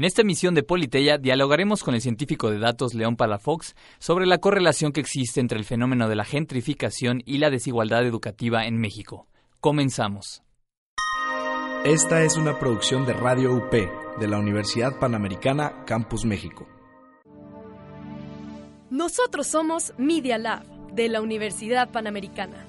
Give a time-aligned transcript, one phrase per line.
[0.00, 4.38] En esta emisión de Politeya dialogaremos con el científico de datos León Palafox sobre la
[4.38, 9.26] correlación que existe entre el fenómeno de la gentrificación y la desigualdad educativa en México.
[9.60, 10.42] Comenzamos.
[11.84, 16.66] Esta es una producción de Radio UP de la Universidad Panamericana Campus México.
[18.88, 20.64] Nosotros somos Media Lab
[20.94, 22.64] de la Universidad Panamericana.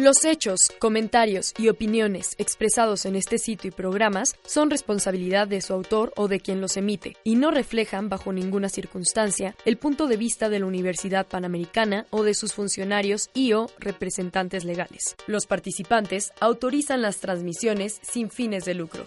[0.00, 5.74] Los hechos, comentarios y opiniones expresados en este sitio y programas son responsabilidad de su
[5.74, 10.16] autor o de quien los emite y no reflejan bajo ninguna circunstancia el punto de
[10.16, 15.16] vista de la Universidad Panamericana o de sus funcionarios y o representantes legales.
[15.26, 19.04] Los participantes autorizan las transmisiones sin fines de lucro.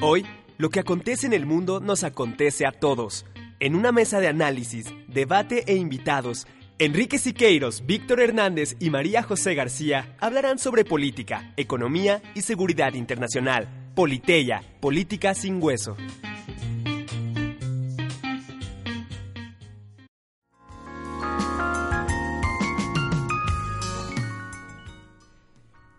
[0.00, 0.26] Hoy,
[0.58, 3.26] lo que acontece en el mundo nos acontece a todos.
[3.60, 6.48] En una mesa de análisis, debate e invitados,
[6.84, 13.68] Enrique Siqueiros, Víctor Hernández y María José García hablarán sobre política, economía y seguridad internacional.
[13.94, 15.96] Politeya, política sin hueso.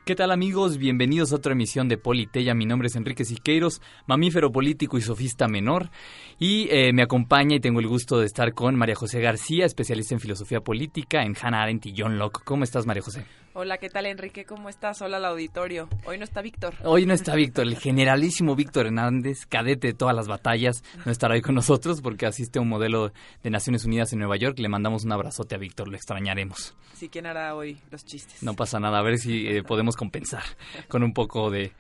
[0.06, 0.80] ¿Qué tal amigos?
[0.80, 2.54] Bienvenidos a otra emisión de Politeya.
[2.54, 5.92] Mi nombre es Enrique Siqueiros, mamífero político y sofista menor.
[6.38, 10.14] Y eh, me acompaña y tengo el gusto de estar con María José García, especialista
[10.14, 12.44] en filosofía política en Hannah Arendt y John Locke.
[12.44, 13.24] ¿Cómo estás, María José?
[13.56, 14.46] Hola, ¿qué tal Enrique?
[14.46, 15.04] ¿Cómo estás?
[15.04, 15.88] Hola al auditorio.
[16.06, 16.74] Hoy no está Víctor.
[16.84, 21.36] Hoy no está Víctor, el generalísimo Víctor Hernández, cadete de todas las batallas, no estará
[21.36, 23.12] hoy con nosotros porque asiste a un modelo
[23.44, 24.58] de Naciones Unidas en Nueva York.
[24.58, 26.76] Le mandamos un abrazote a Víctor, lo extrañaremos.
[26.94, 28.42] Sí, ¿quién hará hoy los chistes?
[28.42, 30.42] No pasa nada, a ver si eh, podemos compensar
[30.88, 31.74] con un poco de,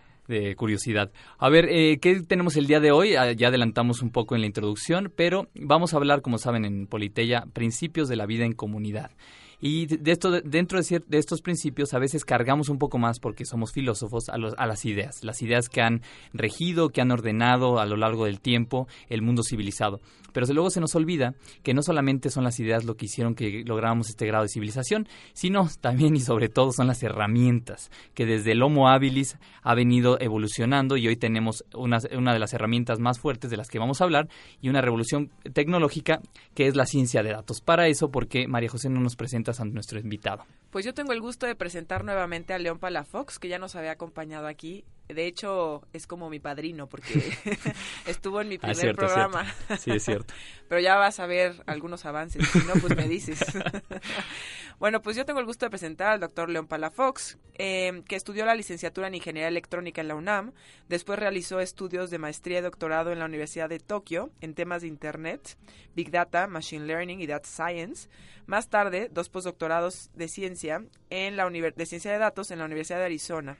[0.55, 1.11] curiosidad.
[1.39, 3.15] A ver, eh, ¿qué tenemos el día de hoy?
[3.15, 6.85] Ah, ya adelantamos un poco en la introducción, pero vamos a hablar, como saben, en
[6.85, 9.09] Politeya, principios de la vida en comunidad.
[9.65, 13.71] Y de esto, dentro de, estos principios a veces cargamos un poco más porque somos
[13.71, 16.01] filósofos a, a las ideas, las ideas que han
[16.33, 20.01] regido, que han ordenado a lo largo del tiempo el mundo civilizado.
[20.33, 23.63] Pero luego se nos olvida que no solamente son las ideas lo que hicieron que
[23.65, 28.51] lográramos este grado de civilización, sino también y sobre todo son las herramientas que desde
[28.51, 33.19] el Homo habilis ha venido evolucionando y hoy tenemos una, una de las herramientas más
[33.19, 34.27] fuertes de las que vamos a hablar
[34.59, 36.19] y una revolución tecnológica
[36.53, 37.61] que es la ciencia de datos.
[37.61, 40.45] Para eso, porque María José no nos presenta a nuestro invitado.
[40.69, 43.91] Pues yo tengo el gusto de presentar nuevamente a León Palafox, que ya nos había
[43.91, 44.85] acompañado aquí.
[45.13, 47.13] De hecho, es como mi padrino, porque
[48.05, 49.45] estuvo en mi ah, primer programa.
[49.79, 50.33] Sí, es cierto.
[50.69, 53.39] Pero ya vas a ver algunos avances, si no, pues me dices.
[54.79, 58.45] bueno, pues yo tengo el gusto de presentar al doctor León Palafox, eh, que estudió
[58.45, 60.53] la licenciatura en Ingeniería Electrónica en la UNAM.
[60.89, 64.87] Después realizó estudios de maestría y doctorado en la Universidad de Tokio en temas de
[64.87, 65.57] Internet,
[65.95, 68.09] Big Data, Machine Learning y Data Science.
[68.45, 72.99] Más tarde, dos postdoctorados de ciencia en la de ciencia de datos en la Universidad
[72.99, 73.57] de Arizona.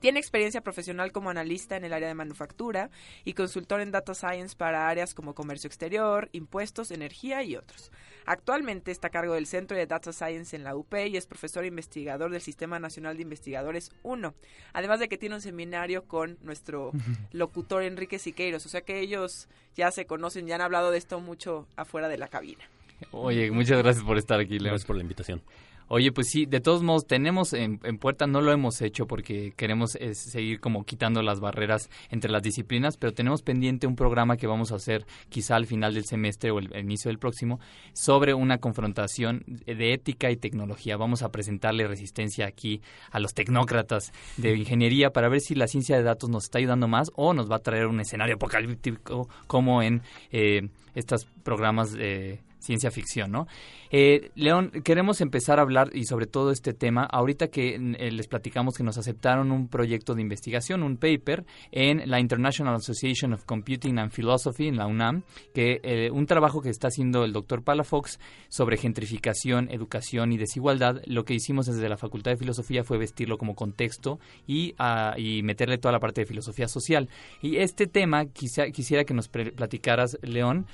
[0.00, 2.90] Tiene experiencia profesional como analista en el área de manufactura
[3.24, 7.90] y consultor en data science para áreas como comercio exterior, impuestos, energía y otros.
[8.26, 11.64] Actualmente está a cargo del Centro de Data Science en la UP y es profesor
[11.64, 14.34] e investigador del Sistema Nacional de Investigadores 1.
[14.74, 16.92] Además de que tiene un seminario con nuestro
[17.32, 18.66] locutor Enrique Siqueiros.
[18.66, 22.18] O sea que ellos ya se conocen, ya han hablado de esto mucho afuera de
[22.18, 22.64] la cabina.
[23.12, 24.72] Oye, muchas gracias por estar aquí, Leo.
[24.72, 25.42] Gracias por la invitación.
[25.90, 29.94] Oye, pues sí, de todos modos tenemos en, puerta, no lo hemos hecho porque queremos
[29.94, 34.46] eh, seguir como quitando las barreras entre las disciplinas, pero tenemos pendiente un programa que
[34.46, 37.58] vamos a hacer quizá al final del semestre o el, inicio del próximo
[37.94, 40.98] sobre una confrontación de ética y tecnología.
[40.98, 45.96] Vamos a presentarle resistencia aquí a los tecnócratas de ingeniería para ver si la ciencia
[45.96, 49.82] de datos nos está ayudando más o nos va a traer un escenario apocalíptico como
[49.82, 53.46] en eh, estos programas de ciencia ficción, ¿no?
[53.90, 58.28] Eh, León, queremos empezar a hablar y sobre todo este tema, ahorita que eh, les
[58.28, 63.44] platicamos que nos aceptaron un proyecto de investigación, un paper en la International Association of
[63.44, 65.22] Computing and Philosophy, en la UNAM,
[65.54, 68.18] que eh, un trabajo que está haciendo el doctor Palafox
[68.48, 73.38] sobre gentrificación, educación y desigualdad, lo que hicimos desde la Facultad de Filosofía fue vestirlo
[73.38, 77.08] como contexto y, ah, y meterle toda la parte de filosofía social.
[77.40, 80.66] Y este tema quisiera, quisiera que nos platicaras, León,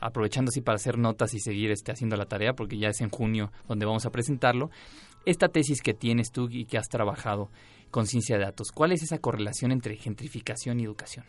[0.00, 3.10] aprovechando así para hacer notas y seguir este, haciendo la tarea porque ya es en
[3.10, 4.70] junio donde vamos a presentarlo.
[5.24, 7.50] Esta tesis que tienes tú y que has trabajado
[7.90, 11.24] con ciencia de datos, ¿cuál es esa correlación entre gentrificación y educación?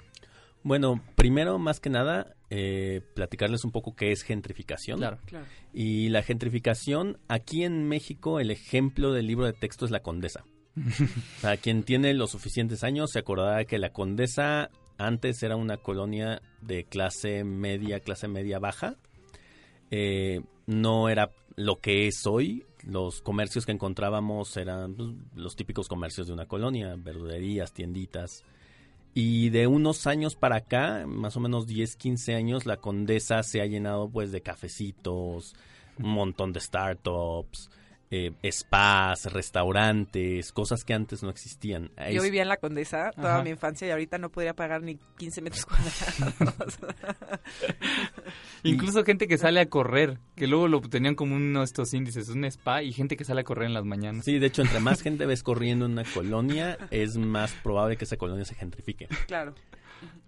[0.63, 4.99] Bueno, primero, más que nada, eh, platicarles un poco qué es gentrificación.
[4.99, 5.19] Claro.
[5.73, 10.43] Y la gentrificación, aquí en México, el ejemplo del libro de texto es la condesa.
[11.41, 16.41] Para quien tiene los suficientes años, se acordará que la condesa antes era una colonia
[16.61, 18.95] de clase media, clase media baja.
[19.91, 22.65] Eh, no era lo que es hoy.
[22.83, 28.43] Los comercios que encontrábamos eran pues, los típicos comercios de una colonia, verdulerías, tienditas.
[29.13, 33.61] Y de unos años para acá, más o menos 10, 15 años, la Condesa se
[33.61, 35.55] ha llenado pues de cafecitos,
[35.97, 37.71] un montón de startups,
[38.09, 41.91] eh, spas, restaurantes, cosas que antes no existían.
[42.11, 45.41] Yo vivía en la Condesa toda mi infancia y ahorita no podría pagar ni 15
[45.41, 46.79] metros cuadrados.
[48.63, 52.29] Incluso gente que sale a correr, que luego lo tenían como uno de estos índices,
[52.29, 54.25] un spa y gente que sale a correr en las mañanas.
[54.25, 58.05] Sí, de hecho, entre más gente ves corriendo en una colonia, es más probable que
[58.05, 59.07] esa colonia se gentrifique.
[59.27, 59.53] Claro.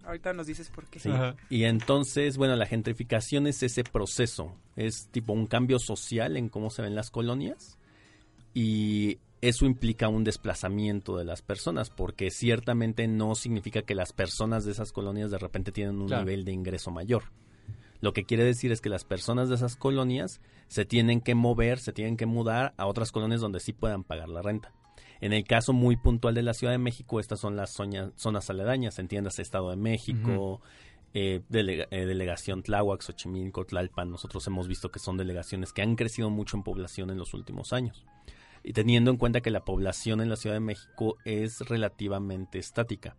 [0.04, 0.98] Ahorita nos dices por qué.
[0.98, 1.10] Sí.
[1.48, 4.54] Y entonces, bueno, la gentrificación es ese proceso.
[4.76, 7.78] Es tipo un cambio social en cómo se ven las colonias.
[8.54, 14.64] Y eso implica un desplazamiento de las personas, porque ciertamente no significa que las personas
[14.64, 17.24] de esas colonias de repente tienen un nivel de ingreso mayor.
[18.00, 21.78] Lo que quiere decir es que las personas de esas colonias se tienen que mover,
[21.78, 24.72] se tienen que mudar a otras colonias donde sí puedan pagar la renta.
[25.20, 28.98] En el caso muy puntual de la Ciudad de México, estas son las zonas aledañas,
[28.98, 30.62] entiendas Estado de México,
[31.12, 34.10] eh, eh, delegación Tláhuac, Xochimilco, Tlalpan.
[34.10, 37.72] Nosotros hemos visto que son delegaciones que han crecido mucho en población en los últimos
[37.72, 38.06] años.
[38.62, 43.16] Y teniendo en cuenta que la población en la Ciudad de México es relativamente estática.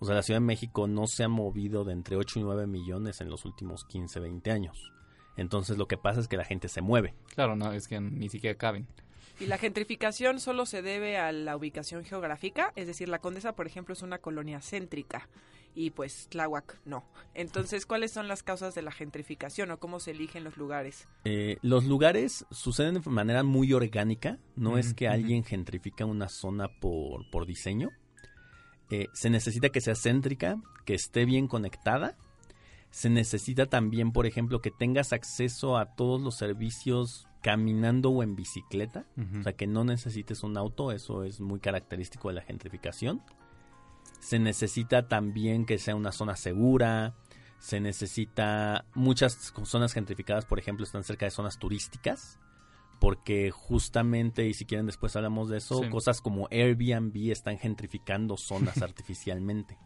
[0.00, 2.66] O sea, la Ciudad de México no se ha movido de entre 8 y 9
[2.66, 4.92] millones en los últimos 15, 20 años.
[5.36, 7.14] Entonces lo que pasa es que la gente se mueve.
[7.34, 8.86] Claro, no, es que ni siquiera caben.
[9.40, 13.66] Y la gentrificación solo se debe a la ubicación geográfica, es decir, la Condesa, por
[13.66, 15.28] ejemplo, es una colonia céntrica
[15.74, 17.04] y pues Tláhuac no.
[17.34, 21.08] Entonces, ¿cuáles son las causas de la gentrificación o cómo se eligen los lugares?
[21.24, 26.68] Eh, los lugares suceden de manera muy orgánica, no es que alguien gentrifica una zona
[26.80, 27.90] por, por diseño.
[28.90, 32.16] Eh, se necesita que sea céntrica, que esté bien conectada.
[32.90, 38.36] Se necesita también, por ejemplo, que tengas acceso a todos los servicios caminando o en
[38.36, 39.04] bicicleta,
[39.40, 43.20] o sea que no necesites un auto, eso es muy característico de la gentrificación.
[44.20, 47.14] Se necesita también que sea una zona segura,
[47.58, 52.38] se necesita muchas zonas gentrificadas, por ejemplo, están cerca de zonas turísticas,
[53.00, 58.80] porque justamente, y si quieren después hablamos de eso, cosas como Airbnb están gentrificando zonas
[58.82, 59.76] artificialmente.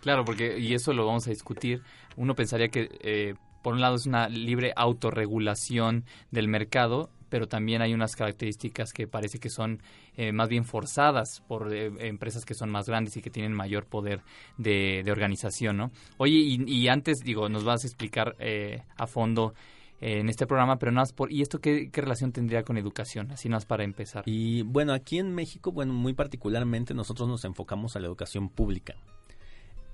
[0.00, 1.82] Claro, porque, y eso lo vamos a discutir,
[2.16, 3.34] uno pensaría que eh,
[3.68, 9.06] por un lado es una libre autorregulación del mercado, pero también hay unas características que
[9.06, 9.82] parece que son
[10.16, 13.84] eh, más bien forzadas por eh, empresas que son más grandes y que tienen mayor
[13.84, 14.22] poder
[14.56, 15.90] de, organización, ¿no?
[16.16, 19.52] Oye, y, antes, digo, nos vas a explicar eh, a fondo
[20.00, 21.30] en este programa, pero nada más por...
[21.30, 23.30] ¿Y esto qué, relación tendría con educación?
[23.32, 24.22] Así más para empezar.
[24.24, 28.94] Y bueno, aquí en México, bueno, muy particularmente nosotros nos enfocamos a la educación pública.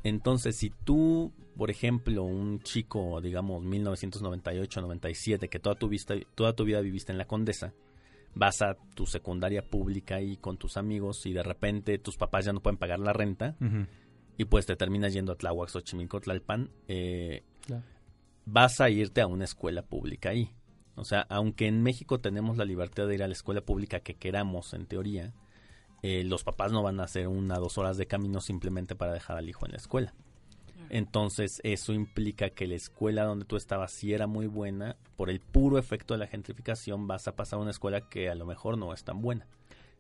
[0.05, 6.65] Entonces, si tú, por ejemplo, un chico, digamos, 1998-97, que toda tu, vista, toda tu
[6.65, 7.73] vida viviste en la Condesa,
[8.35, 12.53] vas a tu secundaria pública y con tus amigos y de repente tus papás ya
[12.53, 13.57] no pueden pagar la renta
[14.37, 17.45] y pues te terminas yendo a Tláhuac, Xochimilco, Tlalpan, eh,
[18.45, 20.51] vas a irte a una escuela pública ahí.
[20.97, 24.15] O sea, aunque en México tenemos la libertad de ir a la escuela pública que
[24.15, 25.33] queramos, en teoría,
[26.07, 29.39] eh, los papás no van a hacer una dos horas de camino simplemente para dejar
[29.39, 30.13] al hijo en la escuela.
[30.91, 35.41] Entonces, eso implica que la escuela donde tú estabas sí era muy buena, por el
[35.41, 38.77] puro efecto de la gentrificación vas a pasar a una escuela que a lo mejor
[38.77, 39.47] no es tan buena.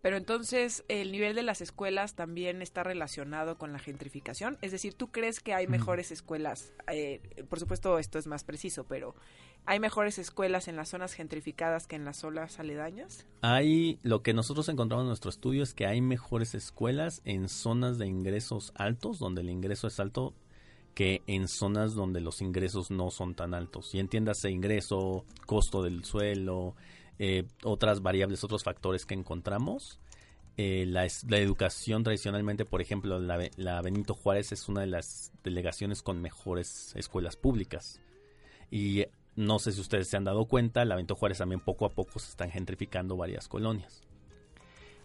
[0.04, 4.58] Pero entonces, ¿el nivel de las escuelas también está relacionado con la gentrificación?
[4.60, 6.74] Es decir, ¿tú crees que hay mejores escuelas?
[6.92, 9.14] Eh, por supuesto, esto es más preciso, pero
[9.64, 13.26] ¿hay mejores escuelas en las zonas gentrificadas que en las zonas aledañas?
[13.40, 17.96] Hay, lo que nosotros encontramos en nuestro estudio es que hay mejores escuelas en zonas
[17.96, 20.34] de ingresos altos, donde el ingreso es alto,
[20.92, 23.94] que en zonas donde los ingresos no son tan altos.
[23.94, 26.74] Y entiéndase ingreso, costo del suelo,
[27.18, 30.00] eh, otras variables, otros factores que encontramos.
[30.56, 31.06] Eh, la,
[31.38, 37.36] educación tradicionalmente, por ejemplo, la, Benito Juárez es una de las delegaciones con mejores escuelas
[37.36, 38.00] públicas.
[38.70, 39.04] Y
[39.34, 42.18] no sé si ustedes se han dado cuenta, la Benito Juárez también poco a poco
[42.18, 44.02] se están gentrificando varias colonias.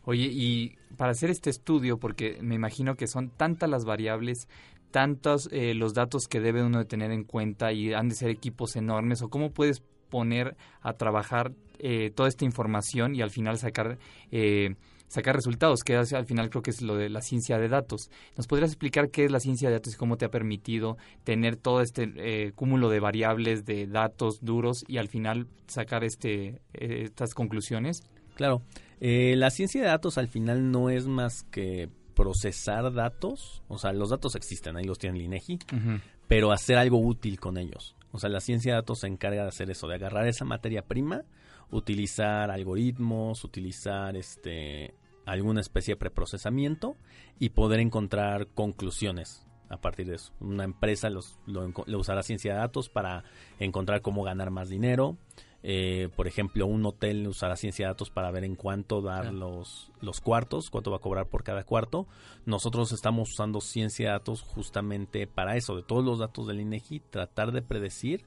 [0.05, 4.47] Oye, y para hacer este estudio, porque me imagino que son tantas las variables,
[4.91, 8.29] tantos eh, los datos que debe uno de tener en cuenta y han de ser
[8.29, 13.57] equipos enormes, o cómo puedes poner a trabajar eh, toda esta información y al final
[13.57, 13.97] sacar
[14.31, 14.75] eh,
[15.07, 18.11] sacar resultados, que al final creo que es lo de la ciencia de datos.
[18.37, 21.55] ¿Nos podrías explicar qué es la ciencia de datos y cómo te ha permitido tener
[21.55, 27.33] todo este eh, cúmulo de variables, de datos duros y al final sacar este, estas
[27.33, 28.03] conclusiones?
[28.35, 28.61] Claro,
[28.99, 31.89] la ciencia de datos al final no es más que
[32.19, 35.59] procesar datos, o sea, los datos existen, ahí los tiene el INEGI,
[36.27, 37.95] pero hacer algo útil con ellos.
[38.11, 40.83] O sea, la ciencia de datos se encarga de hacer eso, de agarrar esa materia
[40.83, 41.23] prima,
[41.71, 46.97] utilizar algoritmos, utilizar este alguna especie de preprocesamiento
[47.37, 50.33] y poder encontrar conclusiones a partir de eso.
[50.39, 53.23] Una empresa los, lo, usará ciencia de datos para
[53.59, 55.17] encontrar cómo ganar más dinero.
[55.61, 59.91] Eh, por ejemplo, un hotel usará ciencia de datos para ver en cuánto dar los,
[59.99, 62.07] los cuartos, cuánto va a cobrar por cada cuarto.
[62.45, 67.01] Nosotros estamos usando ciencia de datos justamente para eso, de todos los datos del INEGI,
[67.09, 68.23] tratar de predecir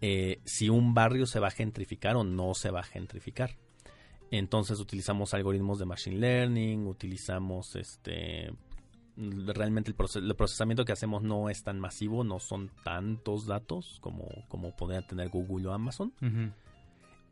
[0.00, 3.56] eh, si un barrio se va a gentrificar o no se va a gentrificar.
[4.30, 8.52] Entonces utilizamos algoritmos de machine learning, utilizamos este
[9.16, 14.74] realmente el, procesamiento que hacemos no es tan masivo, no son tantos datos como, como
[14.74, 16.12] podrían tener Google o Amazon.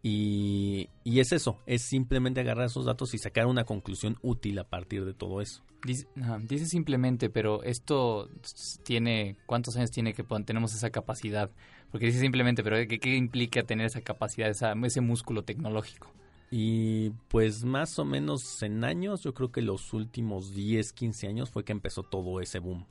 [0.02, 4.64] Y, y, es eso, es simplemente agarrar esos datos y sacar una conclusión útil a
[4.64, 5.64] partir de todo eso.
[5.85, 8.28] Dice, simplemente, pero esto
[8.85, 11.50] tiene, ¿cuántos años tiene que tenemos esa capacidad?
[11.90, 16.12] Porque dice simplemente, pero ¿qué, qué implica tener esa capacidad, ese músculo tecnológico?
[16.50, 21.50] Y pues más o menos en años, yo creo que los últimos 10, 15 años
[21.50, 22.87] fue que empezó todo ese boom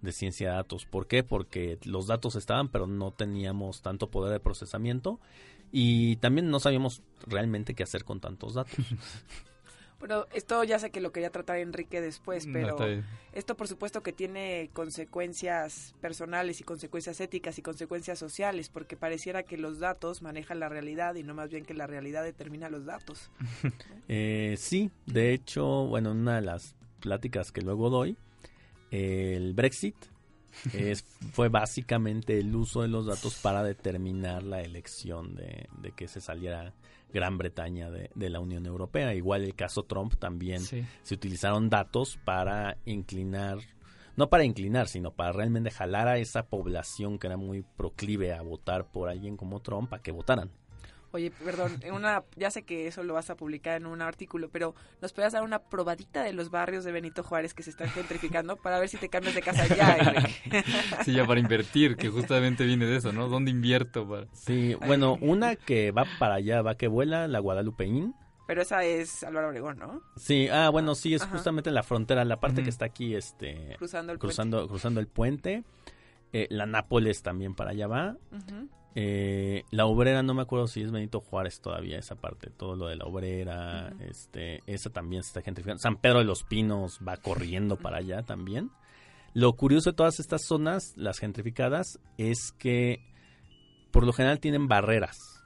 [0.00, 0.86] de ciencia de datos.
[0.86, 1.22] ¿Por qué?
[1.22, 5.20] Porque los datos estaban, pero no teníamos tanto poder de procesamiento
[5.72, 8.74] y también no sabíamos realmente qué hacer con tantos datos.
[9.98, 12.76] Bueno, esto ya sé que lo quería tratar Enrique después, pero
[13.32, 19.42] esto por supuesto que tiene consecuencias personales y consecuencias éticas y consecuencias sociales, porque pareciera
[19.44, 22.84] que los datos manejan la realidad y no más bien que la realidad determina los
[22.84, 23.30] datos.
[24.08, 28.18] eh, sí, de hecho, bueno, una de las pláticas que luego doy,
[28.90, 29.96] el Brexit
[30.72, 36.08] es, fue básicamente el uso de los datos para determinar la elección de, de que
[36.08, 36.74] se saliera
[37.12, 39.14] Gran Bretaña de, la Unión Europea.
[39.14, 43.58] Igual el caso Trump también se utilizaron datos para inclinar,
[44.16, 48.42] no para inclinar, sino para realmente jalar a esa población que era muy proclive a
[48.42, 50.50] votar por alguien como Trump a que votaran.
[51.12, 54.48] Oye, perdón, en una, ya sé que eso lo vas a publicar en un artículo,
[54.50, 57.88] pero ¿nos puedes dar una probadita de los barrios de Benito Juárez que se están
[57.88, 59.96] gentrificando para ver si te cambias de casa ya,
[61.04, 63.28] Sí, ya para invertir, que justamente viene de eso, ¿no?
[63.28, 64.08] ¿Dónde invierto?
[64.08, 64.26] Para...
[64.32, 68.14] Sí, bueno, una que va para allá, va que vuela, la Guadalupeín.
[68.46, 70.02] Pero esa es Álvaro Obregón, ¿no?
[70.16, 73.74] Sí, ah, bueno, sí, es justamente en la frontera, la parte que está aquí, este...
[73.78, 74.70] Cruzando el cruzando, puente.
[74.70, 75.64] Cruzando el puente.
[76.32, 78.16] Eh, la Nápoles también para allá va.
[78.98, 82.86] Eh, la obrera, no me acuerdo si es Benito Juárez todavía esa parte, todo lo
[82.86, 85.82] de la obrera, este, esa también se está gentrificando.
[85.82, 88.70] San Pedro de los Pinos va corriendo para allá también.
[89.34, 93.04] Lo curioso de todas estas zonas, las gentrificadas, es que
[93.90, 95.44] por lo general tienen barreras.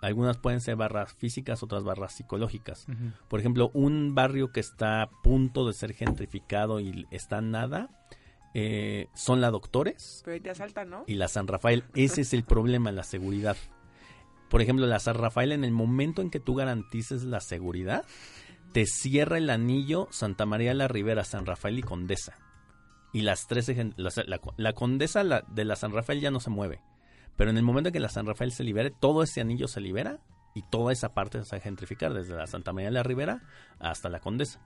[0.00, 2.86] Algunas pueden ser barras físicas, otras barras psicológicas.
[3.28, 7.90] Por ejemplo, un barrio que está a punto de ser gentrificado y está nada,
[8.58, 10.22] eh, son la Doctores.
[11.06, 11.84] Y la San Rafael.
[11.94, 13.54] Ese es el problema, la seguridad.
[14.48, 18.06] Por ejemplo, la San Rafael, en el momento en que tú garantices la seguridad,
[18.72, 22.38] te cierra el anillo Santa María la Ribera, San Rafael y Condesa.
[23.12, 26.80] Y las tres, la, la, Condesa de la San Rafael ya no se mueve.
[27.36, 29.82] Pero en el momento en que la San Rafael se libere, todo ese anillo se
[29.82, 30.20] libera
[30.54, 33.42] y toda esa parte se va a gentrificar, desde la Santa María la Ribera
[33.78, 34.62] hasta la Condesa.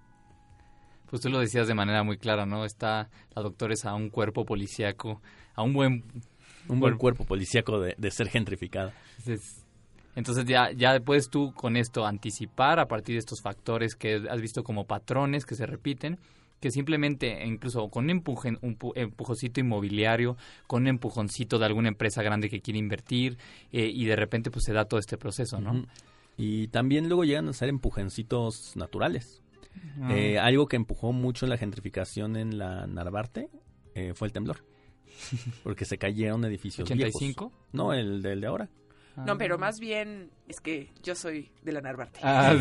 [1.11, 2.65] Pues tú lo decías de manera muy clara, ¿no?
[2.65, 5.21] Está la doctores a un cuerpo policíaco,
[5.55, 6.05] a un buen...
[6.69, 8.93] Un buen cuerpo policíaco de, ser gentrificada.
[10.15, 14.41] Entonces ya, ya puedes tú con esto anticipar a partir de estos factores que has
[14.41, 16.19] visto como patrones que se repiten,
[16.61, 20.37] que simplemente incluso con un, empuje, un empujoncito inmobiliario,
[20.67, 23.39] con un empujoncito de alguna empresa grande que quiere invertir
[23.73, 25.87] eh, y de repente pues se da todo este proceso, ¿no?
[26.37, 29.43] Y también luego llegan a ser empujoncitos naturales.
[30.11, 33.49] Eh, algo que empujó mucho la gentrificación en la Narvarte
[33.95, 34.65] eh, fue el temblor.
[35.63, 37.51] Porque se cayeron edificios ¿85?
[37.73, 38.69] No, el, del de ahora.
[39.17, 39.25] Ah.
[39.27, 42.21] No, pero más bien es que yo soy de la Narvarte.
[42.23, 42.55] Ah,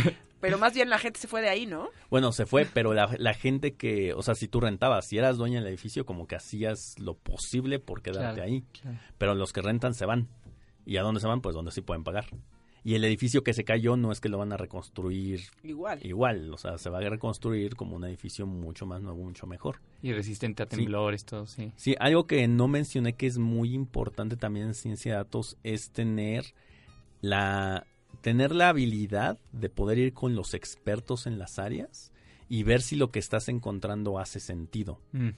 [0.40, 1.88] pero más bien la gente se fue de ahí, ¿no?
[2.10, 5.60] Bueno, se fue, pero la, gente que, o sea, si tú rentabas, si eras dueña
[5.60, 8.64] del edificio, como que hacías lo posible por quedarte ahí.
[9.18, 10.28] Pero los que rentan se van.
[10.86, 11.40] ¿Y a dónde se van?
[11.40, 12.26] Pues donde sí pueden pagar.
[12.86, 16.00] Y el edificio que se cayó no es que lo van a reconstruir igual.
[16.04, 19.80] Igual, o sea, se va a reconstruir como un edificio mucho más nuevo, mucho mejor.
[20.02, 21.72] Y resistente a temblores, todo, sí.
[21.76, 25.90] Sí, algo que no mencioné que es muy importante también en ciencia de datos es
[25.90, 26.44] tener
[27.22, 27.86] la
[28.20, 32.12] tener la habilidad de poder ir con los expertos en las áreas
[32.48, 35.00] y ver si lo que estás encontrando hace sentido.
[35.12, 35.28] Mm.
[35.28, 35.34] Eh,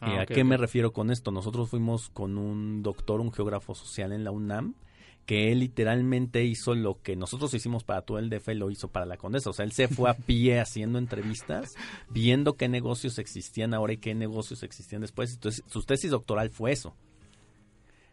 [0.00, 1.30] ah, ¿A qué me refiero con esto?
[1.30, 4.74] Nosotros fuimos con un doctor, un geógrafo social en la UNAM,
[5.26, 9.06] que él literalmente hizo lo que nosotros hicimos para todo el DF, lo hizo para
[9.06, 9.50] la Condesa.
[9.50, 11.74] O sea, él se fue a pie haciendo entrevistas,
[12.08, 15.34] viendo qué negocios existían ahora y qué negocios existían después.
[15.34, 16.94] Entonces, su tesis doctoral fue eso.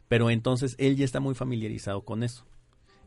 [0.07, 2.45] Pero entonces él ya está muy familiarizado con eso.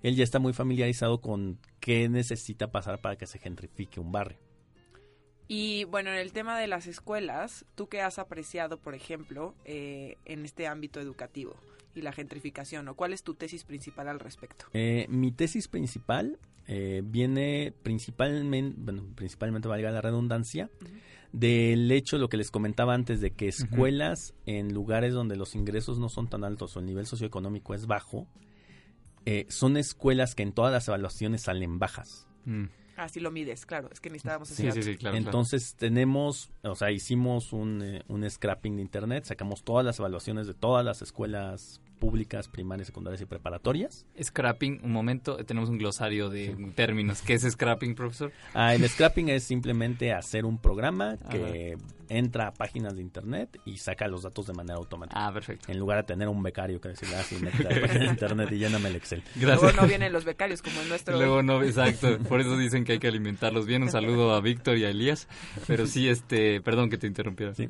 [0.03, 4.39] Él ya está muy familiarizado con qué necesita pasar para que se gentrifique un barrio.
[5.49, 10.17] Y bueno, en el tema de las escuelas, ¿tú qué has apreciado, por ejemplo, eh,
[10.25, 11.57] en este ámbito educativo
[11.97, 12.89] y la gentrificación?
[12.89, 14.67] ¿O cuál es tu tesis principal al respecto?
[14.73, 20.71] Eh, mi tesis principal eh, viene principalmente, bueno, principalmente valga la redundancia,
[21.33, 25.99] del hecho, lo que les comentaba antes, de que escuelas en lugares donde los ingresos
[25.99, 28.27] no son tan altos o el nivel socioeconómico es bajo,
[29.49, 32.27] son escuelas que en todas las evaluaciones salen bajas.
[32.47, 32.67] Mm.
[32.97, 36.91] Así lo mides, claro, es que necesitábamos sí, sí, sí, claro, Entonces tenemos, o sea,
[36.91, 41.83] hicimos un, eh, un scrapping de internet, sacamos todas las evaluaciones de todas las escuelas
[41.99, 44.07] públicas, primarias, secundarias y preparatorias.
[44.23, 47.23] Scrapping, un momento, tenemos un glosario de términos.
[47.23, 48.33] ¿Qué es scrapping, profesor?
[48.55, 51.77] Ah, el scrapping es simplemente hacer un programa que
[52.09, 55.27] entra a páginas de internet y saca los datos de manera automática.
[55.27, 55.71] Ah, perfecto.
[55.71, 58.53] En lugar de tener un becario que decirle, ah, sí, mete a página de internet
[58.53, 59.23] y lléname el Excel.
[59.35, 59.63] Gracias.
[59.63, 61.17] Luego no vienen los becarios como el nuestro.
[61.17, 62.19] Luego no, exacto.
[62.29, 63.83] Por eso dicen que hay que alimentarlos bien.
[63.83, 65.29] Un saludo a Víctor y a Elías.
[65.67, 67.55] Pero sí, este, perdón que te interrumpiera.
[67.55, 67.69] Sí.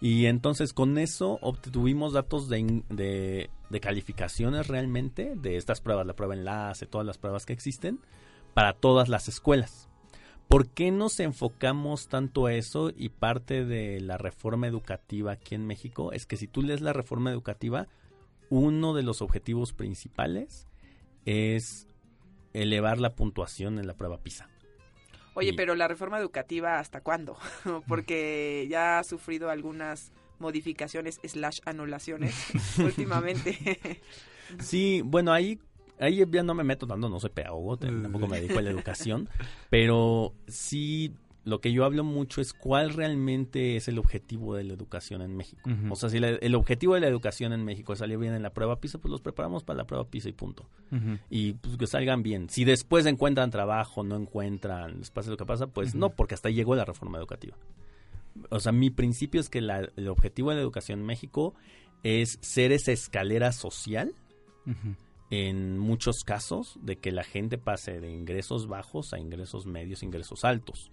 [0.00, 6.14] Y entonces con eso obtuvimos datos de, de de calificaciones realmente de estas pruebas, la
[6.14, 7.98] prueba enlace, todas las pruebas que existen,
[8.54, 9.88] para todas las escuelas.
[10.48, 12.92] ¿Por qué nos enfocamos tanto a eso?
[12.96, 16.92] Y parte de la reforma educativa aquí en México es que si tú lees la
[16.92, 17.88] reforma educativa,
[18.50, 20.68] uno de los objetivos principales
[21.24, 21.88] es
[22.52, 24.48] elevar la puntuación en la prueba PISA.
[25.34, 27.36] Oye, pero la reforma educativa, ¿hasta cuándo?
[27.88, 32.34] Porque ya ha sufrido algunas modificaciones slash anulaciones
[32.78, 34.00] últimamente.
[34.60, 35.58] sí, bueno, ahí
[35.98, 39.28] ahí ya no me meto tanto, no soy pedagogo, tampoco me dedico a la educación,
[39.70, 41.12] pero sí
[41.44, 45.36] lo que yo hablo mucho es cuál realmente es el objetivo de la educación en
[45.36, 45.68] México.
[45.90, 48.54] O sea, si el objetivo de la educación en México es salir bien en la
[48.54, 50.66] prueba PISA, pues los preparamos para la prueba PISA y punto.
[51.28, 52.48] Y pues que salgan bien.
[52.48, 56.48] Si después encuentran trabajo, no encuentran, les pasa lo que pasa, pues no, porque hasta
[56.48, 57.58] ahí llegó la reforma educativa
[58.50, 61.54] o sea, mi principio es que el objetivo de la educación en México
[62.02, 64.14] es ser esa escalera social
[65.30, 70.44] en muchos casos de que la gente pase de ingresos bajos a ingresos medios, ingresos
[70.44, 70.90] altos.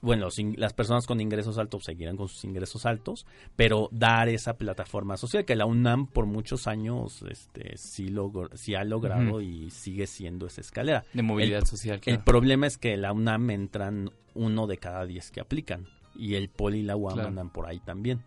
[0.00, 3.26] Bueno, las personas con ingresos altos seguirán con sus ingresos altos,
[3.56, 8.14] pero dar esa plataforma social que la UNAM por muchos años este, sí,
[8.54, 11.04] sí ha logrado y sigue siendo esa escalera.
[11.12, 12.00] De movilidad social.
[12.06, 16.48] El problema es que la UNAM entran uno de cada diez que aplican y el
[16.48, 18.22] poli y la UAM andan por ahí también.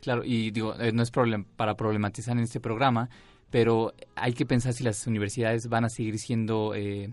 [0.00, 3.08] Claro, y digo, eh, no es problem para problematizar en este programa,
[3.54, 7.08] pero hay que pensar si las universidades van a seguir siendo eh,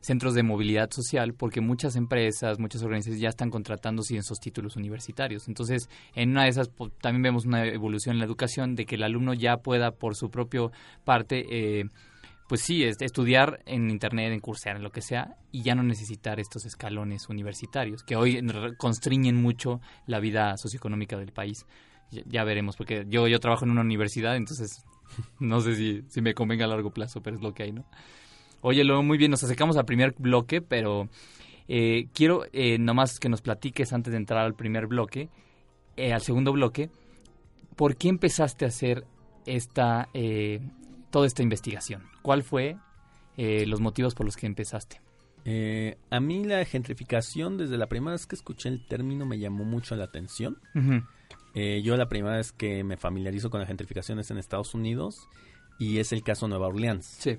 [0.00, 5.48] centros de movilidad social, porque muchas empresas, muchas organizaciones ya están contratando esos títulos universitarios.
[5.48, 9.04] Entonces, en una de esas también vemos una evolución en la educación de que el
[9.04, 10.68] alumno ya pueda por su propia
[11.06, 11.84] parte eh,
[12.46, 16.38] pues sí, estudiar en internet, en Coursera, en lo que sea, y ya no necesitar
[16.40, 21.64] estos escalones universitarios que hoy constriñen mucho la vida socioeconómica del país.
[22.10, 24.84] Ya, veremos, porque yo, yo trabajo en una universidad, entonces
[25.40, 27.84] no sé si, si me convenga a largo plazo, pero es lo que hay, ¿no?
[28.60, 31.08] Oye, luego muy bien, nos acercamos al primer bloque, pero
[31.68, 35.28] eh, quiero eh, nomás que nos platiques antes de entrar al primer bloque,
[35.96, 36.90] eh, al segundo bloque,
[37.76, 39.04] ¿por qué empezaste a hacer
[39.46, 40.60] esta, eh,
[41.10, 42.02] toda esta investigación?
[42.22, 42.76] ¿Cuál fue
[43.36, 45.00] eh, los motivos por los que empezaste?
[45.44, 49.64] Eh, a mí la gentrificación, desde la primera vez que escuché el término, me llamó
[49.64, 50.58] mucho la atención.
[51.56, 55.28] Eh, yo la primera vez que me familiarizo con la gentrificación es en Estados Unidos
[55.78, 57.04] y es el caso de Nueva Orleans.
[57.06, 57.38] Sí.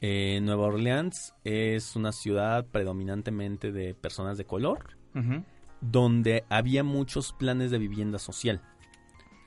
[0.00, 4.96] Nueva Orleans es una ciudad predominantemente de personas de color,
[5.80, 8.62] donde había muchos planes de vivienda social.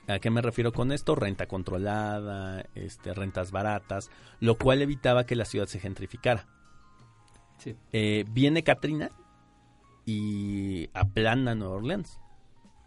[0.08, 1.14] ¿A qué me refiero con esto?
[1.14, 6.46] Renta controlada, este, rentas baratas, lo cual evitaba que la ciudad se gentrificara.
[7.92, 9.10] Eh, viene Katrina
[10.04, 12.18] y aplana Nueva Orleans.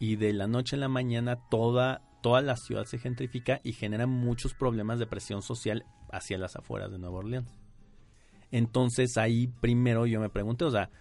[0.06, 4.06] Y de la noche a la mañana toda, toda la ciudad se gentrifica y genera
[4.06, 7.52] muchos problemas de presión social hacia las afueras de Nueva Orleans.
[8.52, 10.91] Entonces ahí primero yo me pregunté, o sea,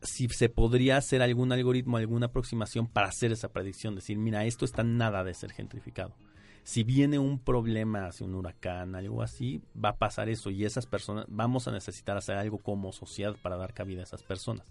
[0.00, 4.64] si se podría hacer algún algoritmo, alguna aproximación para hacer esa predicción, decir, mira, esto
[4.64, 6.14] está nada de ser gentrificado.
[6.62, 10.86] Si viene un problema, hacia un huracán, algo así, va a pasar eso y esas
[10.86, 14.66] personas, vamos a necesitar hacer algo como sociedad para dar cabida a esas personas.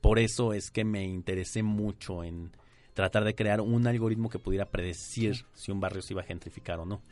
[0.00, 2.52] Por eso es que me interesé mucho en
[2.94, 6.80] tratar de crear un algoritmo que pudiera predecir si un barrio se iba a gentrificar
[6.80, 7.02] o no.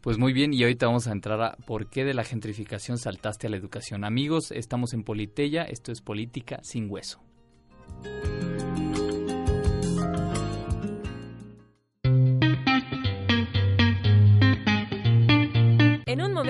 [0.00, 3.46] Pues muy bien, y ahorita vamos a entrar a por qué de la gentrificación saltaste
[3.46, 4.04] a la educación.
[4.04, 7.20] Amigos, estamos en Politeya, esto es Política sin Hueso.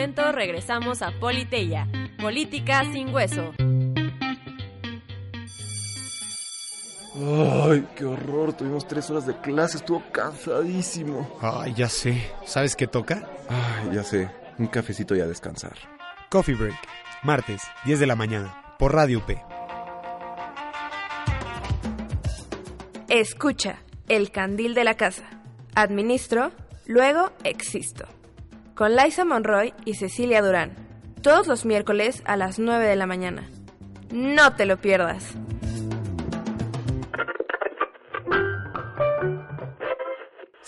[0.01, 1.87] momento regresamos a Politeya,
[2.19, 3.53] Política sin Hueso.
[7.21, 8.55] Ay, qué horror.
[8.55, 9.77] Tuvimos tres horas de clase.
[9.77, 11.29] Estuvo cansadísimo.
[11.41, 12.31] Ay, ya sé.
[12.47, 13.29] ¿Sabes qué toca?
[13.49, 14.31] Ay, ya sé.
[14.59, 15.75] Un cafecito y a descansar.
[16.31, 16.77] Coffee Break.
[17.23, 18.75] Martes, 10 de la mañana.
[18.79, 19.31] Por Radio UP.
[23.09, 23.77] Escucha.
[24.09, 25.25] El candil de la casa.
[25.75, 26.53] Administro.
[26.87, 28.07] Luego existo.
[28.75, 30.73] Con Liza Monroy y Cecilia Durán.
[31.23, 33.51] Todos los miércoles a las 9 de la mañana.
[34.11, 35.35] No te lo pierdas.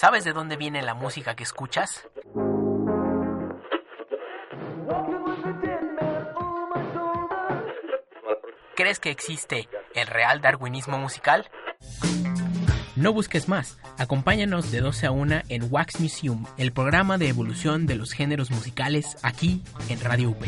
[0.03, 2.09] ¿Sabes de dónde viene la música que escuchas?
[8.75, 11.49] ¿Crees que existe el real darwinismo musical?
[12.97, 13.79] No busques más.
[13.97, 18.51] Acompáñanos de 12 a 1 en Wax Museum, el programa de evolución de los géneros
[18.51, 20.43] musicales aquí en Radio UP.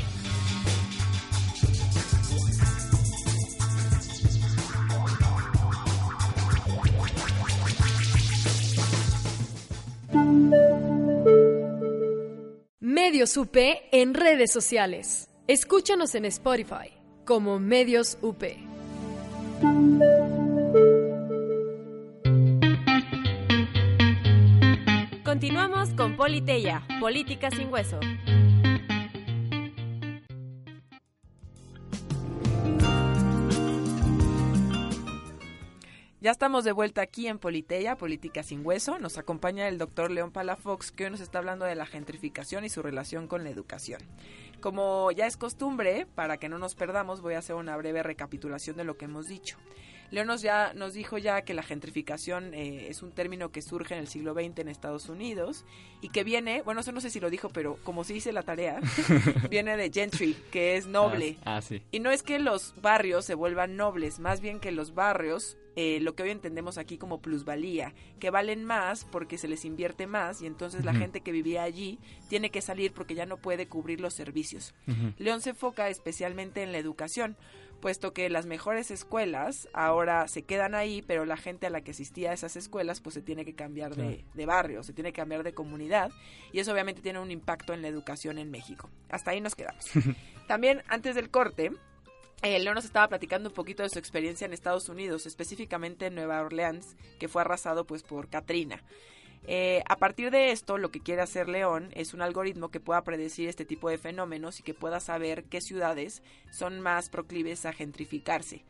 [13.25, 13.57] Medios UP
[13.91, 15.31] en redes sociales.
[15.47, 16.93] Escúchanos en Spotify
[17.25, 18.45] como Medios UP.
[25.25, 27.99] Continuamos con Politeya, Política sin Hueso.
[36.25, 38.99] Ya estamos de vuelta aquí en Politeya, Política sin Hueso.
[38.99, 42.71] Nos acompaña el doctor León Palafox, que hoy nos está hablando de la gentrificación y
[42.71, 44.01] su relación con la educación.
[44.63, 48.79] Como ya es costumbre, para que no nos perdamos, voy a hacer una breve recapitulación
[48.79, 49.59] de lo que hemos dicho.
[50.13, 53.93] León nos, ya, nos dijo ya que la gentrificación eh, es un término que surge
[53.93, 55.67] en el siglo XX en Estados Unidos
[56.01, 58.45] y que viene, bueno, eso no sé si lo dijo, pero como se dice la
[58.45, 58.81] tarea,
[59.51, 61.37] viene de gentry, que es noble.
[61.45, 61.83] Ah, ah, sí.
[61.91, 65.99] Y no es que los barrios se vuelvan nobles, más bien que los barrios eh,
[66.01, 70.41] lo que hoy entendemos aquí como plusvalía, que valen más porque se les invierte más
[70.43, 74.01] y entonces la gente que vivía allí tiene que salir porque ya no puede cubrir
[74.01, 74.75] los servicios.
[75.19, 77.37] León se enfoca especialmente en la educación,
[77.81, 81.91] puesto que las mejores escuelas ahora se quedan ahí, pero la gente a la que
[81.91, 85.21] asistía a esas escuelas pues se tiene que cambiar de, de barrio, se tiene que
[85.21, 86.11] cambiar de comunidad
[86.53, 88.91] y eso obviamente tiene un impacto en la educación en México.
[89.11, 89.85] Hasta ahí nos quedamos.
[90.47, 91.73] También antes del corte,
[92.45, 96.15] eh, Leo nos estaba platicando un poquito de su experiencia en Estados Unidos, específicamente en
[96.15, 98.83] Nueva Orleans, que fue arrasado pues por Katrina.
[99.47, 103.03] Eh, a partir de esto, lo que quiere hacer León es un algoritmo que pueda
[103.03, 107.73] predecir este tipo de fenómenos y que pueda saber qué ciudades son más proclives a
[107.73, 108.63] gentrificarse.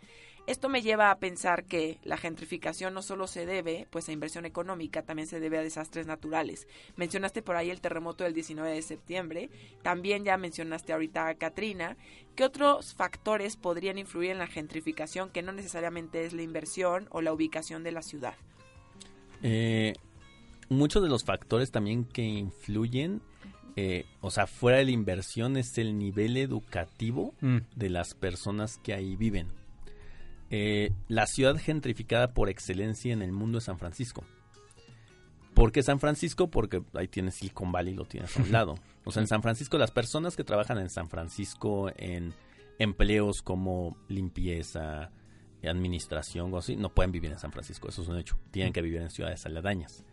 [0.46, 4.44] Esto me lleva a pensar que la gentrificación no solo se debe pues a inversión
[4.44, 6.68] económica, también se debe a desastres naturales.
[6.96, 9.48] Mencionaste por ahí el terremoto del 19 de septiembre,
[9.82, 11.96] también ya mencionaste ahorita a Katrina.
[12.36, 17.22] ¿Qué otros factores podrían influir en la gentrificación que no necesariamente es la inversión o
[17.22, 18.34] la ubicación de la ciudad?
[19.42, 19.94] Eh,
[20.68, 23.22] muchos de los factores también que influyen,
[23.76, 27.58] eh, o sea, fuera de la inversión, es el nivel educativo Mm.
[27.76, 29.48] de las personas que ahí viven.
[30.50, 34.24] Eh, la ciudad gentrificada por excelencia en el mundo es San Francisco.
[35.54, 36.50] ¿Por qué San Francisco?
[36.50, 38.74] Porque ahí tienes Silicon Valley, lo tienes a un lado.
[39.04, 42.34] O sea, en San Francisco, las personas que trabajan en San Francisco en
[42.78, 45.10] empleos como limpieza,
[45.62, 48.36] administración o así, no pueden vivir en San Francisco, eso es un hecho.
[48.50, 50.04] Tienen que vivir en ciudades aledañas.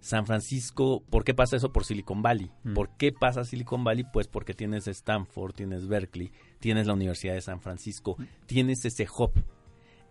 [0.00, 1.72] San Francisco, ¿por qué pasa eso?
[1.72, 2.50] Por Silicon Valley.
[2.62, 2.74] Mm.
[2.74, 4.04] ¿Por qué pasa Silicon Valley?
[4.12, 9.32] Pues porque tienes Stanford, tienes Berkeley, tienes la Universidad de San Francisco, tienes ese hub.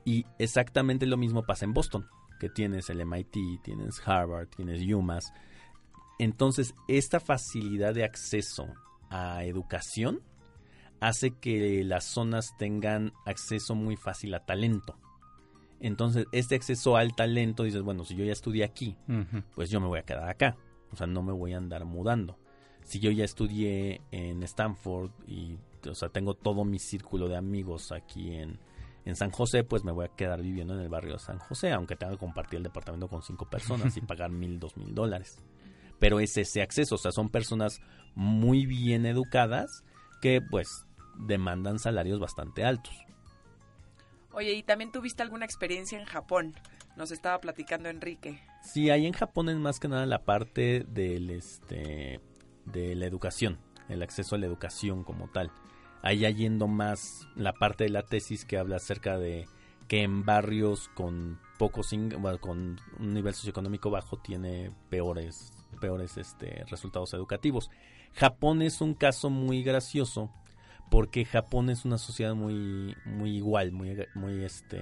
[0.06, 2.08] Y exactamente lo mismo pasa en Boston,
[2.39, 5.32] que tienes el MIT, tienes Harvard, tienes UMass.
[6.20, 8.68] Entonces, esta facilidad de acceso
[9.10, 10.22] a educación
[11.00, 14.98] hace que las zonas tengan acceso muy fácil a talento.
[15.80, 18.96] Entonces, este acceso al talento, dices, bueno, si yo ya estudié aquí,
[19.56, 20.56] pues yo me voy a quedar acá.
[20.92, 22.38] O sea, no me voy a andar mudando.
[22.84, 25.58] Si yo ya estudié en Stanford y,
[25.89, 28.60] o sea, tengo todo mi círculo de amigos aquí en,
[29.06, 31.72] en San José, pues me voy a quedar viviendo en el barrio de San José,
[31.72, 35.38] aunque tenga que compartir el departamento con cinco personas y pagar mil, dos mil dólares.
[36.00, 37.80] Pero es ese acceso, o sea, son personas
[38.16, 39.84] muy bien educadas
[40.22, 40.86] que, pues,
[41.16, 42.94] demandan salarios bastante altos.
[44.32, 46.56] Oye, ¿y también tuviste alguna experiencia en Japón?
[46.96, 48.42] Nos estaba platicando Enrique.
[48.63, 52.20] Sí, ahí en Japón es más que nada la parte del este
[52.66, 55.52] de la educación, el acceso a la educación como tal.
[56.12, 59.48] Ya yendo más la parte de la tesis que habla acerca de
[59.88, 61.94] que en barrios con pocos
[62.42, 67.70] con un nivel socioeconómico bajo tiene peores peores este, resultados educativos.
[68.13, 70.30] Japón es un caso muy gracioso
[70.89, 74.82] porque Japón es una sociedad muy muy igual, muy muy este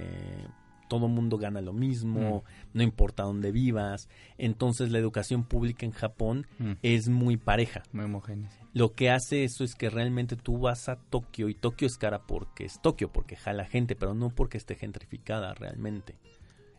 [0.92, 2.78] todo mundo gana lo mismo, Mm.
[2.78, 4.10] no importa dónde vivas.
[4.38, 6.72] Entonces la educación pública en Japón Mm.
[6.84, 7.84] es muy pareja.
[7.94, 8.50] Muy homogénea.
[8.74, 12.24] Lo que hace eso es que realmente tú vas a Tokio y Tokio es cara
[12.28, 16.16] porque es Tokio, porque jala gente, pero no porque esté gentrificada realmente.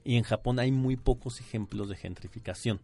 [0.04, 2.80] Y en Japón hay muy pocos ejemplos de gentrificación.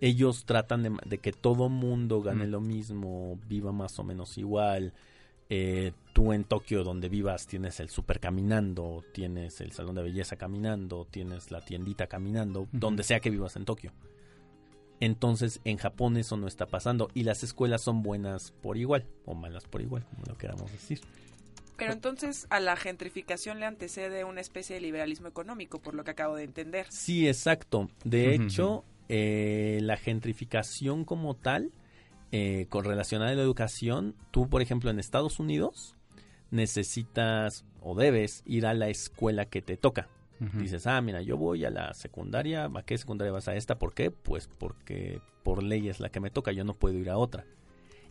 [0.00, 2.50] Ellos tratan de, de que todo mundo gane Mm.
[2.50, 4.94] lo mismo, viva más o menos igual.
[5.52, 10.36] Eh, tú en Tokio donde vivas tienes el super caminando, tienes el salón de belleza
[10.36, 13.92] caminando, tienes la tiendita caminando, donde sea que vivas en Tokio.
[15.00, 19.34] Entonces en Japón eso no está pasando y las escuelas son buenas por igual o
[19.34, 21.00] malas por igual, como lo queramos decir.
[21.76, 26.10] Pero entonces a la gentrificación le antecede una especie de liberalismo económico, por lo que
[26.12, 26.86] acabo de entender.
[26.90, 27.88] Sí, exacto.
[28.04, 31.72] De hecho, eh, la gentrificación como tal,
[32.32, 35.96] eh, con relación a la educación, tú, por ejemplo, en Estados Unidos,
[36.50, 40.08] necesitas o debes ir a la escuela que te toca.
[40.54, 43.78] Dices, ah, mira, yo voy a la secundaria, ¿a qué secundaria vas a esta?
[43.78, 44.10] ¿Por qué?
[44.10, 47.44] Pues porque por ley es la que me toca, yo no puedo ir a otra.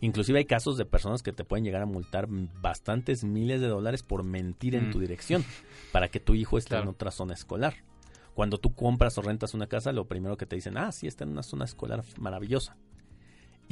[0.00, 4.04] Inclusive hay casos de personas que te pueden llegar a multar bastantes miles de dólares
[4.04, 4.92] por mentir en Mm.
[4.92, 5.44] tu dirección
[5.92, 7.74] para que tu hijo esté en otra zona escolar.
[8.34, 11.24] Cuando tú compras o rentas una casa, lo primero que te dicen, ah, sí, está
[11.24, 12.76] en una zona escolar maravillosa.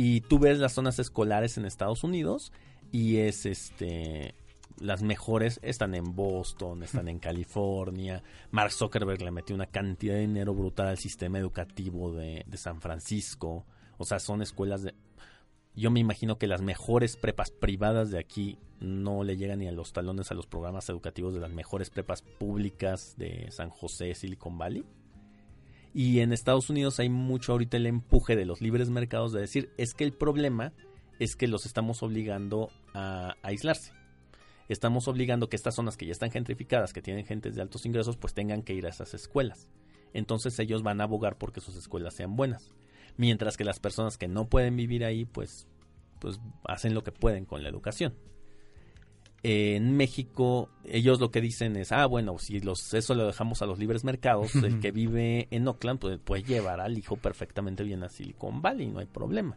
[0.01, 2.53] Y tú ves las zonas escolares en Estados Unidos
[2.93, 4.37] y es este
[4.79, 8.23] las mejores están en Boston, están en California.
[8.53, 12.81] Mark Zuckerberg le metió una cantidad de dinero brutal al sistema educativo de, de San
[12.81, 13.67] Francisco.
[13.97, 14.95] O sea, son escuelas de...
[15.75, 19.73] Yo me imagino que las mejores prepas privadas de aquí no le llegan ni a
[19.73, 24.59] los talones a los programas educativos de las mejores prepas públicas de San José, Silicon
[24.59, 24.85] Valley.
[25.99, 29.73] Y en Estados Unidos hay mucho ahorita el empuje de los libres mercados de decir,
[29.79, 30.73] es que el problema
[31.19, 33.91] es que los estamos obligando a, aislarse.
[34.69, 38.17] Estamos obligando que estas zonas que ya están gentrificadas, que tienen gentes de altos ingresos,
[38.17, 39.73] pues tengan que ir a esas escuelas.
[40.13, 42.71] Entonces ellos van a abogar porque sus escuelas sean buenas.
[43.17, 45.67] Mientras que las personas que no pueden vivir ahí, pues,
[46.21, 48.15] pues hacen lo que pueden con la educación.
[49.43, 53.67] En México, ellos lo que dicen es, ah, bueno, si los, eso lo dejamos a
[53.67, 58.03] los libres mercados, el que vive en Oakland pues, puede llevar al hijo perfectamente bien
[58.03, 59.57] a Silicon Valley, no hay problema.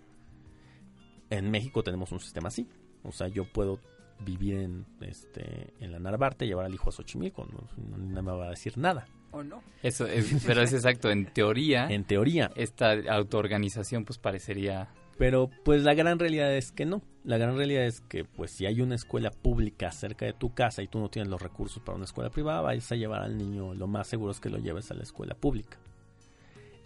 [1.32, 2.67] En México tenemos un sistema así.
[3.04, 3.80] O sea, yo puedo
[4.24, 8.32] vivir en, este, en la Narvarte, llevar al hijo a Xochimilco, no, no, no me
[8.32, 9.08] va a decir nada.
[9.32, 9.63] ¿O no?
[9.82, 14.89] Eso es, pero es exacto, en teoría, En teoría, esta autoorganización pues parecería...
[15.22, 17.04] Pero pues la gran realidad es que no.
[17.24, 20.82] La gran realidad es que pues si hay una escuela pública cerca de tu casa
[20.82, 23.76] y tú no tienes los recursos para una escuela privada, vas a llevar al niño,
[23.76, 25.78] lo más seguro es que lo lleves a la escuela pública.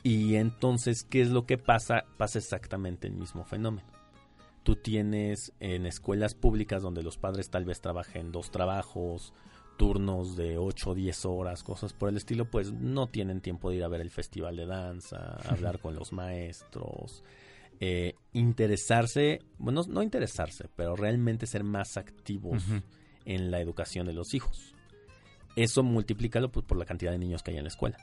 [0.03, 2.03] Y entonces, ¿qué es lo que pasa?
[2.17, 3.87] Pasa exactamente el mismo fenómeno.
[4.63, 9.31] Tú tienes en escuelas públicas donde los padres tal vez trabajen dos trabajos,
[9.77, 13.77] turnos de 8 o 10 horas, cosas por el estilo, pues no tienen tiempo de
[13.77, 17.23] ir a ver el festival de danza, hablar con los maestros,
[17.79, 22.63] eh, interesarse, bueno, no interesarse, pero realmente ser más activos
[23.25, 24.73] en la educación de los hijos.
[25.55, 27.97] Eso multiplícalo pues, por la cantidad de niños que hay en la escuela.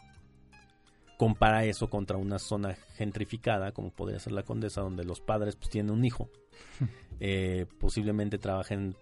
[1.18, 5.70] Compara eso contra una zona gentrificada, como podría ser la Condesa, donde los padres pues,
[5.70, 6.28] tienen un hijo.
[7.24, 8.96] Eh, posiblemente trabajen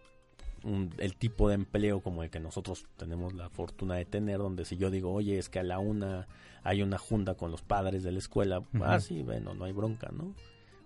[0.63, 4.67] un- el tipo de empleo como el que nosotros tenemos la fortuna de tener, donde
[4.67, 6.27] si yo digo, oye, es que a la una
[6.63, 8.85] hay una junta con los padres de la escuela, Ujú.
[8.85, 10.35] ah, sí, bueno, no hay bronca, ¿no?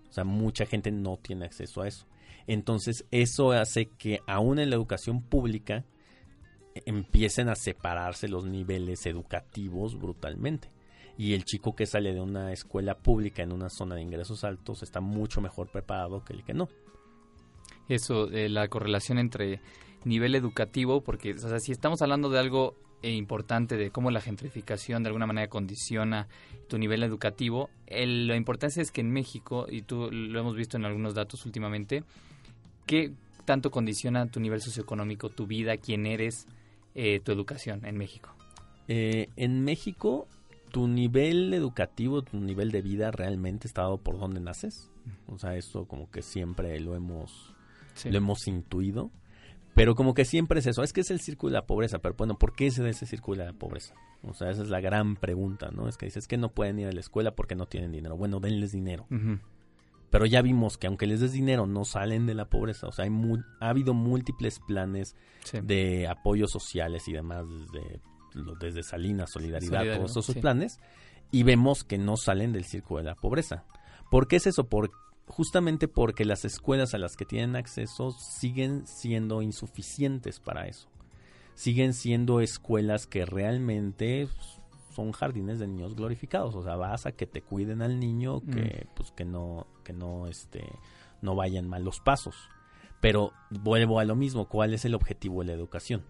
[0.09, 2.05] O sea, mucha gente no tiene acceso a eso.
[2.47, 5.85] Entonces, eso hace que aún en la educación pública
[6.75, 10.69] eh, empiecen a separarse los niveles educativos brutalmente.
[11.17, 14.83] Y el chico que sale de una escuela pública en una zona de ingresos altos
[14.83, 16.67] está mucho mejor preparado que el que no.
[17.87, 19.61] Eso, eh, la correlación entre
[20.03, 22.75] nivel educativo, porque o sea, si estamos hablando de algo
[23.11, 26.27] importante, de cómo la gentrificación de alguna manera condiciona
[26.67, 30.77] tu nivel educativo, el- la importancia es que en México, y tú lo hemos visto
[30.77, 32.03] en algunos datos últimamente,
[32.85, 33.11] ¿qué
[33.45, 36.47] tanto condiciona tu nivel socioeconómico, tu vida, quién eres,
[36.95, 38.29] eh, tu educación en México?
[38.87, 40.27] Eh, en México,
[40.71, 44.91] tu nivel educativo, tu nivel de vida realmente está dado por donde naces.
[45.27, 47.53] O sea, eso como que siempre lo hemos,
[47.93, 48.09] Sí.
[48.09, 49.11] lo hemos intuido.
[49.75, 52.15] Pero como que siempre es eso, es que es el círculo de la pobreza, pero
[52.17, 53.93] bueno, ¿por qué se da ese círculo de la pobreza?
[54.23, 55.87] O sea, esa es la gran pregunta, ¿no?
[55.89, 58.15] Es que dices que no pueden ir a la escuela porque no tienen dinero.
[58.15, 59.05] Bueno, denles dinero.
[60.09, 62.87] Pero ya vimos que aunque les des dinero, no salen de la pobreza.
[62.87, 65.59] O sea, hay mu- ha habido múltiples planes Sí.
[65.61, 67.99] de apoyos sociales y demás desde,
[68.61, 70.39] desde Salinas, Solidaridad, Solidario, todos esos sí.
[70.39, 70.79] planes,
[71.31, 73.65] y vemos que no salen del círculo de la pobreza.
[74.09, 74.69] ¿Por qué es eso?
[74.69, 74.91] Por,
[75.27, 80.87] justamente porque las escuelas a las que tienen acceso siguen siendo insuficientes para eso.
[81.55, 84.27] Siguen siendo escuelas que realmente
[84.95, 88.87] son jardines de niños glorificados, o sea, vas a que te cuiden al niño, que
[88.95, 90.63] pues que no que no este
[91.21, 92.35] no vayan mal los pasos.
[93.01, 96.03] Pero vuelvo a lo mismo, ¿cuál es el objetivo de la educación?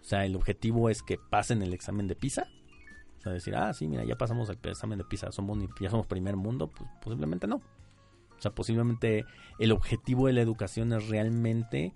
[0.00, 2.46] O sea, el objetivo es que pasen el examen de PISA.
[3.18, 6.06] O sea, decir, ah, sí, mira, ya pasamos el examen de PISA, somos, ya somos
[6.06, 7.62] primer mundo, pues posiblemente no.
[8.44, 9.24] O sea, posiblemente
[9.58, 11.94] el objetivo de la educación es realmente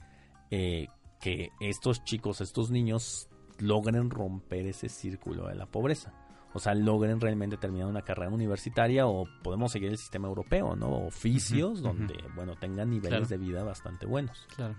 [0.51, 0.87] eh,
[1.21, 6.15] que estos chicos, estos niños logren romper ese círculo de la pobreza.
[6.55, 11.07] O sea, logren realmente terminar una carrera universitaria o podemos seguir el sistema europeo, ¿no?
[11.07, 14.47] Oficios donde, bueno, tengan niveles de vida bastante buenos.
[14.57, 14.75] Claro.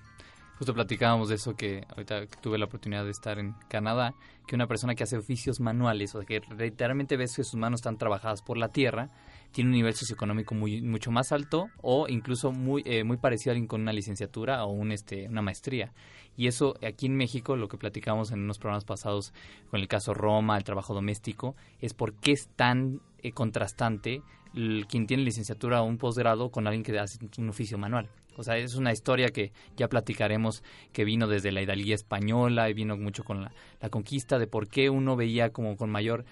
[0.58, 4.16] Justo platicábamos de eso que ahorita tuve la oportunidad de estar en Canadá,
[4.48, 7.82] que una persona que hace oficios manuales, o sea, que literalmente ves que sus manos
[7.82, 9.12] están trabajadas por la tierra,
[9.52, 13.54] tiene un nivel socioeconómico muy, mucho más alto o incluso muy, eh, muy parecido a
[13.54, 15.92] alguien con una licenciatura o un, este, una maestría.
[16.38, 19.34] Y eso aquí en México, lo que platicamos en unos programas pasados
[19.70, 24.22] con el caso Roma, el trabajo doméstico, es por qué es tan eh, contrastante
[24.88, 28.10] quien tiene licenciatura o un posgrado con alguien que hace un oficio manual.
[28.36, 32.74] O sea, es una historia que ya platicaremos que vino desde la hidalguía española y
[32.74, 36.24] vino mucho con la, conquista de por qué uno veía como con mayor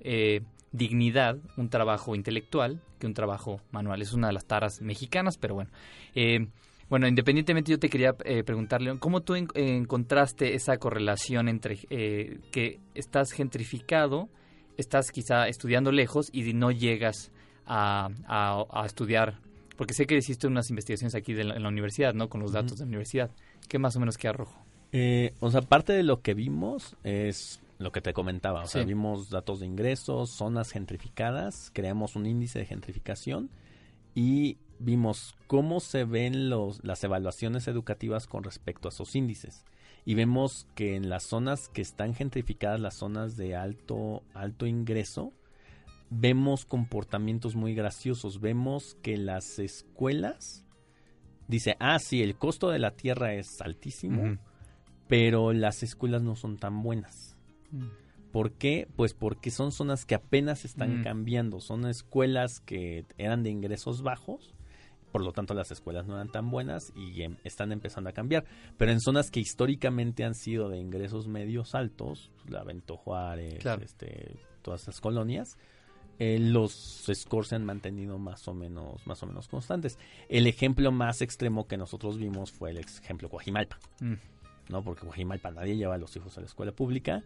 [0.00, 0.42] eh,
[0.76, 4.02] dignidad un trabajo intelectual que un trabajo manual.
[4.02, 5.70] Es una de las taras mexicanas, pero bueno.
[6.14, 6.46] Eh,
[6.88, 13.32] bueno, independientemente yo te quería eh, preguntarle, ¿cómo tú encontraste esa correlación entre que estás
[13.32, 14.28] gentrificado,
[14.76, 17.32] estás quizá estudiando lejos y no llegas
[17.66, 19.40] a, a estudiar
[19.76, 22.28] porque sé que hiciste unas investigaciones aquí de en la universidad, ¿no?
[22.28, 23.30] Con los datos de la universidad.
[23.68, 24.58] ¿Qué más o menos qué arrojo?
[24.92, 28.62] Eh, o sea, parte de lo que vimos es lo que te comentaba.
[28.62, 33.50] O sea, vimos datos de ingresos, zonas gentrificadas, creamos un índice de gentrificación
[34.14, 39.64] y vimos cómo se ven los, las evaluaciones educativas con respecto a esos índices.
[40.04, 45.32] Y vemos que en las zonas que están gentrificadas, las zonas de alto, alto ingreso,
[46.10, 48.40] vemos comportamientos muy graciosos.
[48.40, 50.64] Vemos que las escuelas
[51.48, 54.38] dice, ah, sí, el costo de la tierra es altísimo,
[55.08, 57.35] pero las escuelas no son tan buenas.
[57.70, 57.86] Mm.
[58.32, 58.86] ¿Por qué?
[58.96, 64.54] Pues porque son zonas que apenas están cambiando, son escuelas que eran de ingresos bajos,
[65.10, 68.44] por lo tanto las escuelas no eran tan buenas y em, están empezando a cambiar.
[68.76, 74.36] Pero en zonas que históricamente han sido de ingresos medios altos, la Bento Juárez, este,
[74.60, 75.56] todas esas colonias,
[76.18, 79.98] eh, los scores se han mantenido más o menos más o menos constantes.
[80.28, 84.14] El ejemplo más extremo que nosotros vimos fue el ejemplo Guajimalpa, mm.
[84.68, 84.82] ¿no?
[84.82, 87.22] Porque Guajimalpa nadie lleva a los hijos a la escuela pública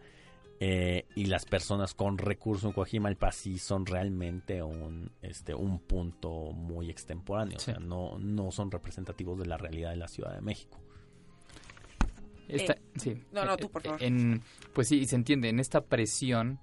[0.63, 6.51] eh, y las personas con recursos en Guajimalpa sí son realmente un este un punto
[6.51, 10.41] muy extemporáneo, o sea, no no son representativos de la realidad de la Ciudad de
[10.41, 10.79] México.
[12.47, 13.23] Esta, eh, sí.
[13.31, 13.99] No, no, tú por favor.
[14.71, 16.59] pues sí, se entiende en esta presión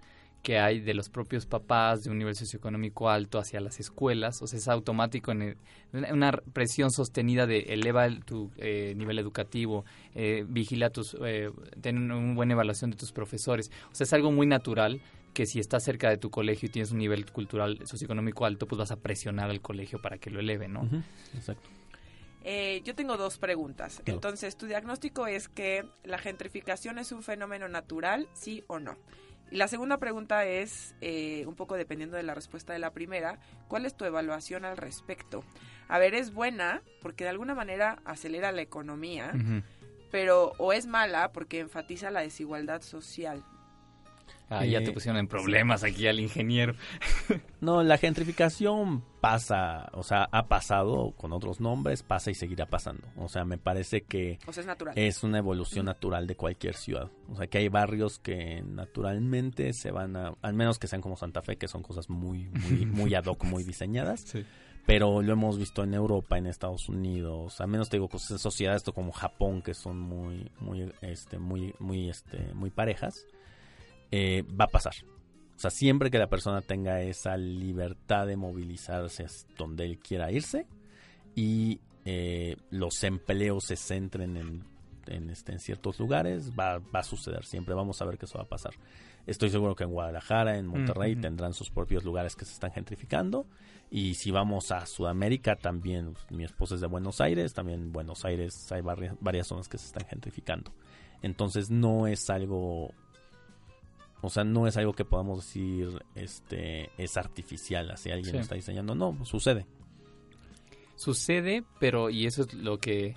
[0.49, 4.47] que hay de los propios papás de un nivel socioeconómico alto hacia las escuelas, o
[4.47, 5.59] sea, es automático en
[5.93, 9.85] una presión sostenida de eleva tu eh, nivel educativo,
[10.15, 11.51] eh, vigila tus, eh,
[11.83, 15.03] ten una buena evaluación de tus profesores, o sea, es algo muy natural
[15.35, 18.79] que si estás cerca de tu colegio y tienes un nivel cultural socioeconómico alto, pues
[18.79, 20.89] vas a presionar al colegio para que lo eleve, ¿no?
[21.35, 21.69] Exacto.
[22.43, 24.01] Eh, yo tengo dos preguntas.
[24.07, 28.97] Entonces, tu diagnóstico es que la gentrificación es un fenómeno natural, sí o no.
[29.51, 33.39] Y la segunda pregunta es, eh, un poco dependiendo de la respuesta de la primera,
[33.69, 35.43] ¿cuál es tu evaluación al respecto?
[35.89, 39.33] A ver, es buena porque de alguna manera acelera la economía,
[40.11, 43.43] pero o es mala porque enfatiza la desigualdad social.
[44.51, 46.75] Ah, ya te pusieron en problemas aquí al ingeniero.
[47.61, 53.07] no, la gentrificación pasa, o sea, ha pasado con otros nombres, pasa y seguirá pasando.
[53.17, 54.95] O sea, me parece que es, natural.
[54.97, 57.11] es una evolución natural de cualquier ciudad.
[57.31, 61.17] O sea, que hay barrios que naturalmente se van a, al menos que sean como
[61.17, 64.23] Santa Fe, que son cosas muy, muy, muy ad hoc, muy diseñadas.
[64.23, 64.47] Sí.
[64.87, 68.85] Pero lo hemos visto en Europa, en Estados Unidos, al menos te digo cosas sociedades
[68.85, 73.27] como Japón que son muy, muy, este, muy, muy, este, muy parejas
[74.11, 74.95] eh, va a pasar.
[75.57, 80.67] O sea, siempre que la persona tenga esa libertad de movilizarse donde él quiera irse
[81.35, 84.65] y eh, los empleos se centren en,
[85.09, 87.45] en, este, en ciertos lugares, va, va, a suceder.
[87.45, 88.73] Siempre vamos a ver que eso va a pasar.
[89.27, 93.47] Estoy seguro que en Guadalajara, en Monterrey, tendrán sus propios lugares que se están gentrificando.
[93.91, 98.25] Y si vamos a Sudamérica, también mi esposa es de Buenos Aires, también en Buenos
[98.25, 100.73] Aires hay varias zonas que se están gentrificando.
[101.21, 102.95] Entonces no es algo
[104.21, 108.57] O sea, no es algo que podamos decir este es artificial, así alguien lo está
[108.57, 108.95] diseñando.
[108.95, 109.67] No, sucede.
[110.97, 113.15] Sucede, pero, y eso es lo que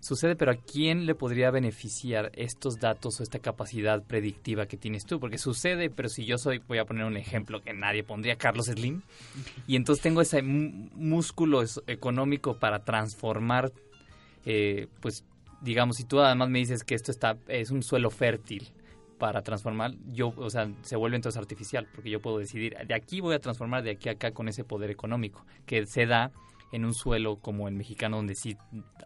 [0.00, 5.06] sucede, pero ¿a quién le podría beneficiar estos datos o esta capacidad predictiva que tienes
[5.06, 5.18] tú?
[5.18, 8.66] Porque sucede, pero si yo soy, voy a poner un ejemplo que nadie pondría, Carlos
[8.66, 9.00] Slim,
[9.66, 13.72] y entonces tengo ese músculo económico para transformar,
[14.44, 15.24] eh, pues,
[15.62, 18.70] digamos, si tú además me dices que esto está es un suelo fértil
[19.18, 23.20] para transformar, yo, o sea, se vuelve entonces artificial, porque yo puedo decidir, de aquí
[23.20, 26.32] voy a transformar, de aquí a acá con ese poder económico, que se da
[26.72, 28.56] en un suelo como el mexicano donde sí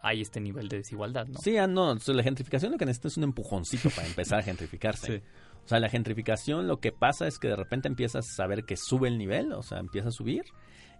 [0.02, 1.38] hay este nivel de desigualdad, ¿no?
[1.38, 5.22] Sí, ah, no, la gentrificación lo que necesita es un empujoncito para empezar a gentrificarse.
[5.64, 8.76] O sea, la gentrificación lo que pasa es que de repente empiezas a saber que
[8.76, 10.42] sube el nivel, o sea, empieza a subir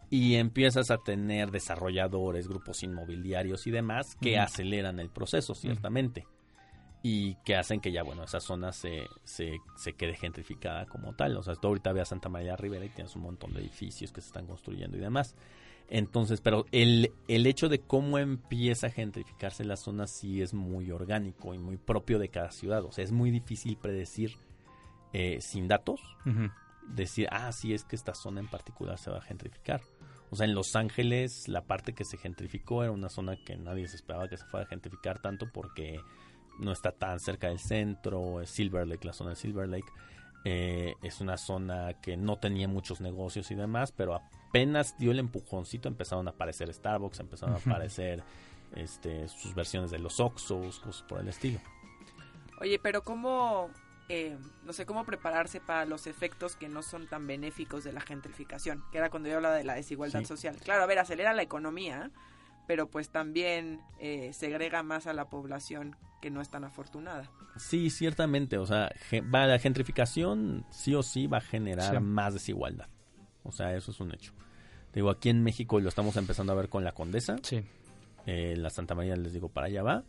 [0.09, 6.29] y empiezas a tener desarrolladores, grupos inmobiliarios y demás que aceleran el proceso, ciertamente
[7.03, 11.37] y que hacen que ya, bueno, esa zona se, se, se, quede gentrificada como tal.
[11.37, 14.13] O sea, tú ahorita ve a Santa María Rivera y tienes un montón de edificios
[14.13, 15.35] que se están construyendo y demás.
[15.89, 20.91] Entonces, pero el, el hecho de cómo empieza a gentrificarse la zona sí es muy
[20.91, 22.85] orgánico y muy propio de cada ciudad.
[22.85, 24.37] O sea, es muy difícil predecir
[25.13, 26.01] eh, sin datos,
[26.89, 29.83] decir, ah, sí, es que esta zona en particular se va a gentrificar.
[30.31, 33.87] O sea, en Los Ángeles la parte que se gentrificó era una zona que nadie
[33.89, 36.01] se esperaba que se fuera a gentrificar tanto porque
[36.59, 39.89] no está tan cerca del centro, Silver Lake, la zona de Silver Lake.
[40.45, 45.21] Eh, es una zona que no tenía muchos negocios y demás, pero apenas dio el
[45.21, 48.23] empujoncito empezaron a aparecer Starbucks, empezaron a aparecer
[48.75, 51.61] este, sus versiones de los Oxos, cosas por el estilo.
[52.61, 53.71] Oye, pero ¿cómo,
[54.09, 58.01] eh, no sé, cómo prepararse para los efectos que no son tan benéficos de la
[58.01, 58.85] gentrificación?
[58.91, 60.57] Que era cuando yo hablaba de la desigualdad social.
[60.57, 62.11] Claro, a ver, acelera la economía,
[62.67, 67.29] pero pues también eh, segrega más a la población que no es tan afortunada.
[67.57, 68.91] Sí, ciertamente, o sea,
[69.35, 72.89] va, la gentrificación sí o sí va a generar más desigualdad.
[73.43, 74.33] O sea, eso es un hecho.
[74.95, 77.37] Digo, aquí en México lo estamos empezando a ver con la Condesa.
[77.43, 77.63] Sí.
[78.25, 80.05] Eh, la Santa María, les digo, para allá va.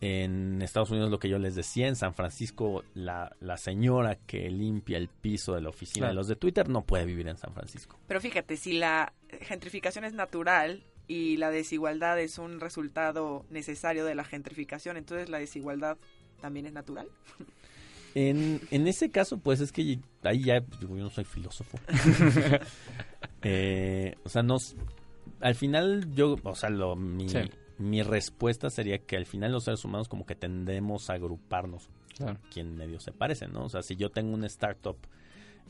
[0.00, 4.50] En Estados Unidos, lo que yo les decía, en San Francisco, la, la señora que
[4.50, 7.54] limpia el piso de la oficina de los de Twitter no puede vivir en San
[7.54, 7.98] Francisco.
[8.08, 14.14] Pero fíjate, si la gentrificación es natural, y la desigualdad es un resultado necesario de
[14.14, 15.98] la gentrificación, entonces la desigualdad
[16.40, 17.08] también es natural.
[18.14, 21.78] En, en ese caso, pues es que ahí ya, yo no soy filósofo.
[23.48, 24.74] Eh, o sea, nos,
[25.40, 27.26] al final yo, o sea, lo, mi,
[27.78, 31.88] mi respuesta sería que al final los seres humanos como que tendemos a agruparnos.
[32.16, 32.40] Claro.
[32.50, 33.66] Quien medio se parecen, ¿no?
[33.66, 34.96] O sea, si yo tengo una startup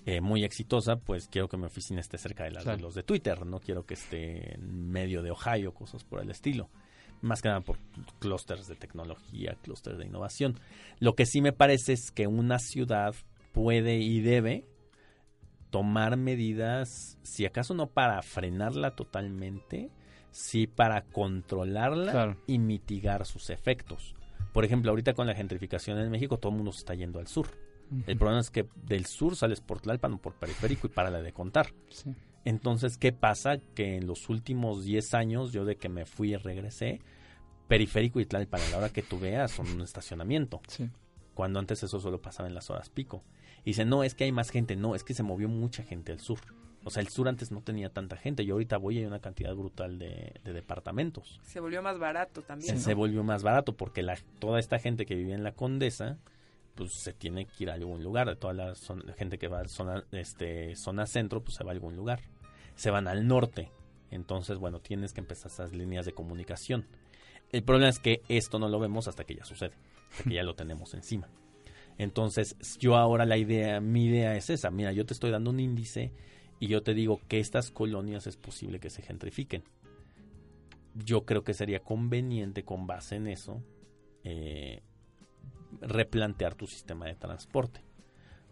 [0.06, 3.02] eh, muy exitosa, pues quiero que mi oficina esté cerca de, las, de los de
[3.02, 6.70] Twitter, no quiero que esté en medio de Ohio, cosas por el estilo.
[7.22, 7.78] Más que nada por
[8.20, 10.60] clústeres de tecnología, clústeres de innovación.
[11.00, 13.16] Lo que sí me parece es que una ciudad
[13.52, 14.68] puede y debe
[15.70, 19.90] tomar medidas, si acaso no para frenarla totalmente,
[20.30, 24.14] sí para controlarla y mitigar sus efectos.
[24.52, 27.26] Por ejemplo, ahorita con la gentrificación en México, todo el mundo se está yendo al
[27.26, 27.48] sur.
[28.06, 31.22] El problema es que del sur sales por Tlalpan o por Periférico y para la
[31.22, 31.72] de contar.
[32.44, 33.58] Entonces, ¿qué pasa?
[33.74, 37.00] Que en los últimos 10 años, yo de que me fui y regresé,
[37.68, 40.60] Periférico y Tlalpan, a la hora que tú veas, son un estacionamiento.
[41.34, 43.22] Cuando antes eso solo pasaba en las horas pico.
[43.64, 44.76] Y dice, no, es que hay más gente.
[44.76, 46.38] No, es que se movió mucha gente al sur.
[46.86, 48.44] O sea, el sur antes no tenía tanta gente.
[48.44, 51.40] Yo ahorita voy y hay una cantidad brutal de, departamentos.
[51.42, 52.78] Se volvió más barato también.
[52.78, 56.18] Se, volvió más barato porque la, toda esta gente que vivía en la Condesa
[56.76, 58.36] pues se tiene que ir a algún lugar.
[58.36, 58.74] Toda la,
[59.16, 62.20] gente que va a zona, este, zona centro, pues se va a algún lugar.
[62.76, 63.72] Se van al norte.
[64.10, 66.86] Entonces, bueno, tienes que empezar esas líneas de comunicación.
[67.50, 69.74] El problema es que esto no lo vemos hasta que ya sucede,
[70.10, 71.28] hasta que ya lo tenemos encima.
[71.98, 74.70] Entonces, yo ahora la idea, mi idea es esa.
[74.70, 76.12] Mira, yo te estoy dando un índice
[76.60, 79.64] y yo te digo que estas colonias es posible que se gentrifiquen.
[80.94, 83.62] Yo creo que sería conveniente con base en eso
[84.24, 84.82] eh,
[85.80, 87.82] replantear tu sistema de transporte.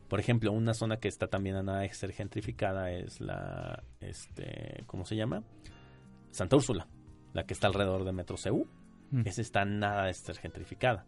[0.08, 4.84] Por ejemplo, una zona que está también a nada de ser gentrificada es la, este,
[4.86, 5.42] ¿cómo se llama?
[6.30, 6.88] Santa Úrsula,
[7.32, 8.68] la que está alrededor de Metro CU.
[9.10, 9.22] Mm.
[9.26, 11.06] Esa está nada de ser gentrificada.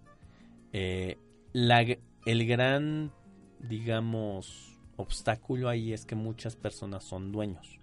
[0.72, 1.18] Eh,
[1.52, 3.12] el gran,
[3.60, 7.80] digamos, obstáculo ahí es que muchas personas son dueños.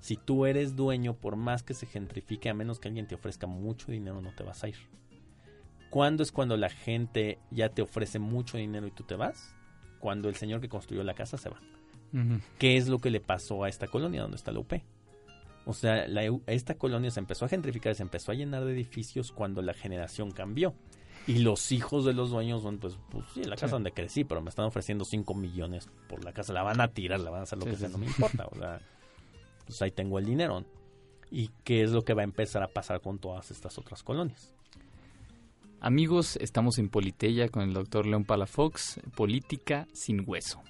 [0.00, 3.46] Si tú eres dueño, por más que se gentrifique, a menos que alguien te ofrezca
[3.46, 4.76] mucho dinero, no te vas a ir.
[5.90, 9.54] ¿Cuándo es cuando la gente ya te ofrece mucho dinero y tú te vas?
[9.98, 11.60] Cuando el señor que construyó la casa se va.
[12.58, 14.72] ¿Qué es lo que le pasó a esta colonia donde está la UP?
[15.66, 16.06] O sea,
[16.46, 20.30] esta colonia se empezó a gentrificar, se empezó a llenar de edificios cuando la generación
[20.30, 20.74] cambió.
[21.26, 24.40] Y los hijos de los dueños son, pues, pues sí, la casa donde crecí, pero
[24.40, 26.52] me están ofreciendo 5 millones por la casa.
[26.52, 28.48] La van a tirar, la van a hacer lo que sea, no me importa.
[28.50, 28.80] O sea,
[29.66, 30.64] pues ahí tengo el dinero.
[31.30, 34.54] ¿Y qué es lo que va a empezar a pasar con todas estas otras colonias?
[35.82, 40.62] Amigos, estamos en Politeya con el doctor León Palafox, Política sin Hueso.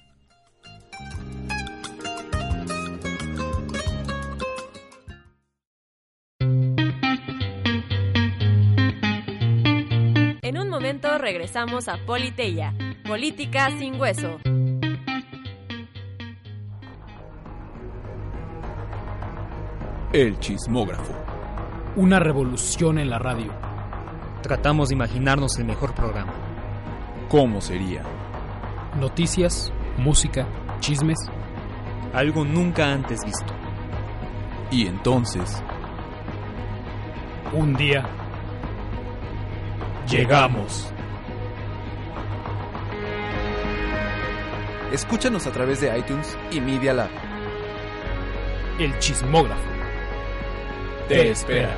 [10.41, 12.73] En un momento regresamos a Politeya,
[13.05, 14.39] Política sin Hueso.
[20.13, 21.13] El chismógrafo.
[21.97, 23.70] Una revolución en la radio.
[24.41, 26.33] Tratamos de imaginarnos el mejor programa.
[27.29, 28.01] ¿Cómo sería?
[28.99, 30.47] Noticias, música,
[30.79, 31.17] chismes.
[32.13, 33.53] Algo nunca antes visto.
[34.71, 35.63] Y entonces...
[37.53, 38.03] Un día...
[40.09, 40.91] Llegamos.
[44.91, 47.09] Escúchanos a través de iTunes y Media Lab.
[48.79, 49.69] El chismógrafo.
[51.07, 51.77] Te espera.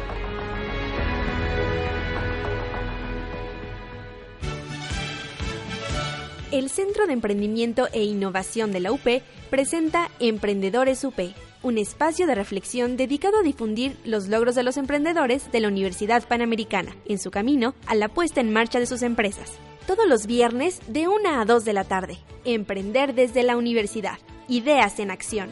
[6.54, 11.20] El Centro de Emprendimiento e Innovación de la UP presenta Emprendedores UP,
[11.64, 16.28] un espacio de reflexión dedicado a difundir los logros de los emprendedores de la Universidad
[16.28, 19.54] Panamericana en su camino a la puesta en marcha de sus empresas.
[19.88, 22.20] Todos los viernes de 1 a 2 de la tarde.
[22.46, 24.20] Emprender desde la universidad.
[24.48, 25.50] Ideas en acción.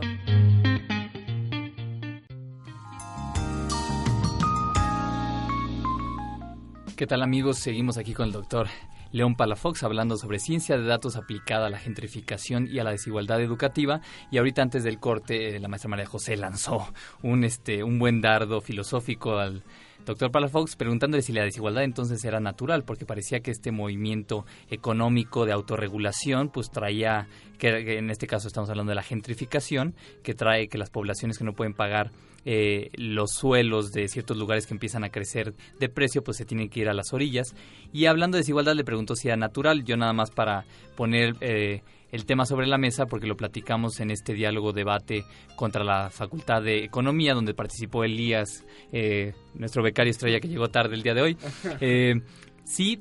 [7.02, 7.58] ¿Qué tal amigos?
[7.58, 8.68] Seguimos aquí con el doctor
[9.12, 13.41] León Palafox hablando sobre ciencia de datos aplicada a la gentrificación y a la desigualdad
[13.41, 14.02] educativa.
[14.30, 16.93] Y ahorita antes del corte, eh, la maestra María José lanzó
[17.24, 19.64] un, este, un buen dardo filosófico al
[20.06, 25.45] doctor Palafox preguntándole si la desigualdad entonces era natural, porque parecía que este movimiento económico
[25.45, 27.28] de autorregulación pues traía,
[27.58, 31.43] que en este caso estamos hablando de la gentrificación, que trae que las poblaciones que
[31.43, 32.12] no pueden pagar
[32.43, 36.70] eh, los suelos de ciertos lugares que empiezan a crecer de precio, pues se tienen
[36.70, 37.54] que ir a las orillas.
[37.93, 39.84] Y hablando de desigualdad, le preguntó si era natural.
[39.84, 44.12] Yo nada más para poner eh, el tema sobre la mesa, porque lo platicamos en
[44.12, 45.24] este diálogo debate
[45.55, 50.95] contra la Facultad de Economía, donde participó Elías, eh, nuestro becario estrella que llegó tarde
[50.95, 51.38] el día de hoy.
[52.64, 52.99] sí,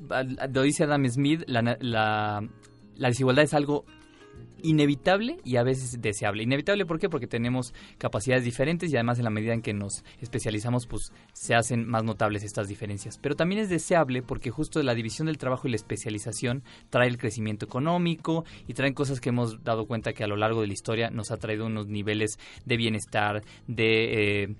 [0.53, 2.47] lo dice Adam Smith, la, la,
[2.95, 3.85] la desigualdad es algo
[4.63, 6.43] inevitable y a veces deseable.
[6.43, 7.09] Inevitable, ¿por qué?
[7.09, 11.55] Porque tenemos capacidades diferentes y además en la medida en que nos especializamos, pues se
[11.55, 13.17] hacen más notables estas diferencias.
[13.17, 17.17] Pero también es deseable porque justo la división del trabajo y la especialización trae el
[17.17, 20.73] crecimiento económico y traen cosas que hemos dado cuenta que a lo largo de la
[20.73, 24.43] historia nos ha traído unos niveles de bienestar, de...
[24.43, 24.55] Eh,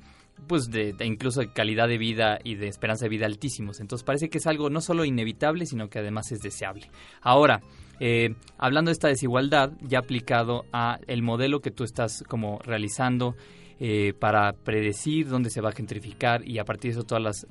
[0.47, 3.79] pues de, de, incluso de calidad de vida y de esperanza de vida altísimos.
[3.79, 6.89] Entonces parece que es algo no solo inevitable, sino que además es deseable.
[7.21, 7.61] Ahora,
[8.03, 13.35] eh, hablando de esta desigualdad, ya aplicado a el modelo que tú estás como realizando
[13.79, 17.47] eh, para predecir dónde se va a gentrificar y a partir de eso todas las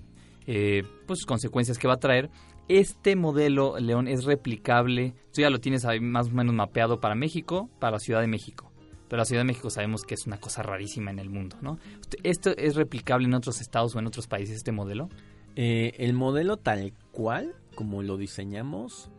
[0.48, 2.30] eh, pues, consecuencias que va a traer,
[2.66, 5.14] este modelo, León, es replicable.
[5.32, 8.26] Tú ya lo tienes ahí más o menos mapeado para México, para la Ciudad de
[8.26, 8.70] México
[9.08, 11.80] pero la Ciudad de México sabemos que es una cosa rarísima en el mundo, ¿no?
[12.22, 15.08] ¿Esto es replicable en otros estados o en otros países, este modelo?
[15.56, 19.10] Eh, el modelo tal cual, como lo diseñamos,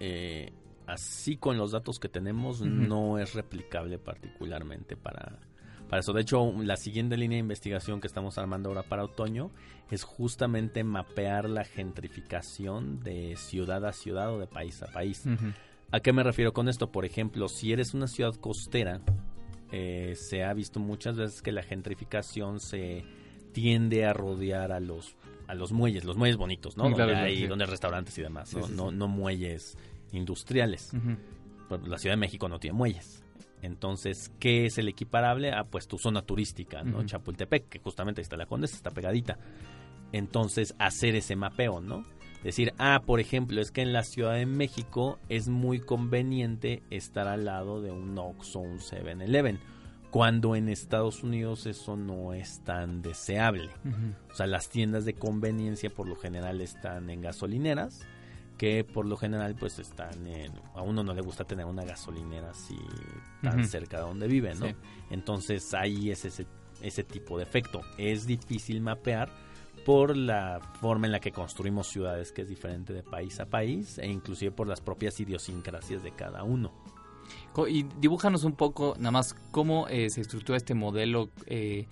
[0.00, 0.52] eh,
[0.88, 2.88] así con los datos que tenemos, uh -huh.
[2.88, 5.38] no es replicable particularmente para,
[5.88, 6.12] para eso.
[6.12, 9.50] De hecho, la siguiente línea de investigación que estamos armando ahora para otoño
[9.90, 15.22] es justamente mapear la gentrificación de ciudad a ciudad o de país a país.
[15.26, 15.54] Uh -huh.
[15.90, 16.90] ¿A qué me refiero con esto?
[16.90, 19.00] Por ejemplo, si eres una ciudad costera,
[19.70, 23.04] eh, se ha visto muchas veces que la gentrificación se
[23.52, 25.16] tiende a rodear a los
[25.46, 26.84] a los muelles, los muelles bonitos, ¿no?
[26.90, 28.90] donde hay donde hay restaurantes y demás, ¿no?
[28.90, 29.78] no, muelles
[30.12, 30.92] industriales.
[31.68, 33.24] Pues, la Ciudad de México no tiene muelles.
[33.62, 35.52] Entonces, ¿qué es el equiparable?
[35.52, 37.04] Ah, pues tu zona turística, ¿no?
[37.04, 39.38] Chapultepec, que justamente está la Condesa, está pegadita.
[40.12, 42.04] Entonces, hacer ese mapeo, ¿no?
[42.42, 47.26] Decir, ah, por ejemplo, es que en la Ciudad de México es muy conveniente estar
[47.26, 49.58] al lado de un Oxxo o un 7-Eleven,
[50.10, 53.70] cuando en Estados Unidos eso no es tan deseable.
[54.30, 58.06] O sea, las tiendas de conveniencia por lo general están en gasolineras,
[58.58, 60.52] que por lo general pues están en...
[60.74, 62.76] A uno no le gusta tener una gasolinera así
[63.40, 64.66] tan cerca de donde vive, ¿no?
[65.10, 66.46] Entonces ahí es ese,
[66.82, 67.80] ese tipo de efecto.
[67.96, 69.30] Es difícil mapear
[69.86, 73.96] por la forma en la que construimos ciudades que es diferente de país a país
[73.98, 76.72] e inclusive por las propias idiosincrasias de cada uno.
[77.68, 81.86] Y dibújanos un poco nada más cómo eh, se estructura este modelo eh,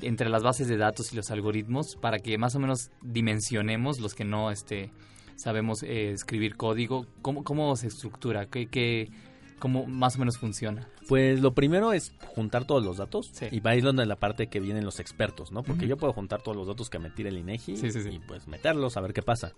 [0.00, 4.14] entre las bases de datos y los algoritmos para que más o menos dimensionemos los
[4.14, 4.90] que no este,
[5.36, 7.06] sabemos eh, escribir código.
[7.22, 8.46] ¿Cómo, ¿Cómo se estructura?
[8.46, 9.10] ¿Qué, qué,
[9.58, 10.88] ¿Cómo más o menos funciona?
[11.08, 14.48] Pues lo primero es juntar todos los datos y va a ir donde la parte
[14.48, 15.62] que vienen los expertos, ¿no?
[15.62, 18.96] Porque yo puedo juntar todos los datos que me tire el INEGI y pues meterlos
[18.96, 19.52] a ver qué pasa.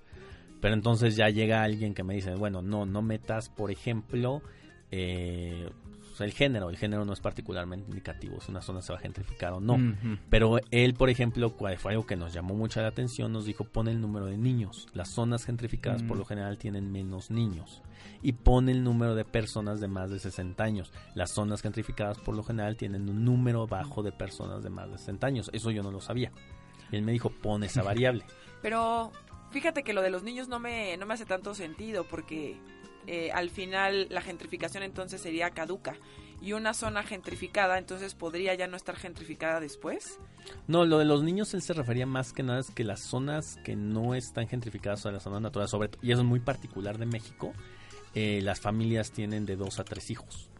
[0.61, 4.43] Pero entonces ya llega alguien que me dice, bueno, no, no metas, por ejemplo,
[4.91, 5.69] eh,
[6.21, 9.53] el género, el género no es particularmente indicativo si una zona se va a gentrificar
[9.53, 9.79] o no.
[10.31, 13.91] Pero él, por ejemplo, fue algo que nos llamó mucha la atención, nos dijo pone
[13.91, 14.87] el número de niños.
[14.93, 16.21] Las zonas gentrificadas por mm.
[16.21, 17.83] lo general tienen menos niños.
[18.23, 20.93] Y pone el número de personas de más de 60 años.
[21.15, 24.99] Las zonas gentrificadas por lo general tienen un número bajo de personas de más de
[24.99, 25.51] 60 años.
[25.53, 26.33] Eso yo no lo sabía.
[26.91, 28.25] Y él me dijo pone esa variable.
[28.63, 29.11] Pero
[29.51, 32.57] fíjate que lo de los niños no me, no me hace tanto sentido porque
[33.07, 35.97] eh, al final la gentrificación entonces sería caduca.
[36.43, 40.19] Y una zona gentrificada, entonces podría ya no estar gentrificada después.
[40.67, 43.59] No, lo de los niños él se refería más que nada es que las zonas
[43.65, 47.07] que no están gentrificadas son las zonas naturales, sobre y eso es muy particular de
[47.07, 47.55] México,
[48.15, 50.51] eh, las familias tienen de dos a tres hijos.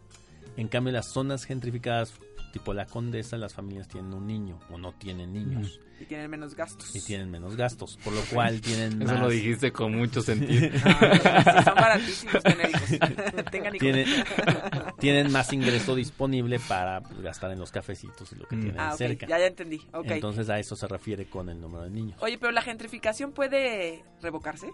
[0.57, 2.13] En cambio, las zonas gentrificadas
[2.55, 5.81] tipo la condesa, las familias tienen un niño o no tienen niños.
[5.99, 6.95] Y tienen menos gastos.
[6.95, 10.69] Y tienen menos gastos, por lo cual tienen Eso lo dijiste con mucho sentido.
[10.85, 13.79] Ah, son baratísimos tener hijos.
[13.79, 14.07] tienen,
[14.99, 18.61] tienen, más ingreso disponible para pues, gastar en los cafecitos y lo que mm.
[18.61, 19.27] tienen ah, cerca.
[19.27, 19.81] Ya, ya entendí.
[20.05, 22.17] Entonces a eso se refiere con el número de niños.
[22.21, 24.69] Oye, pero la gentrificación puede revocarse.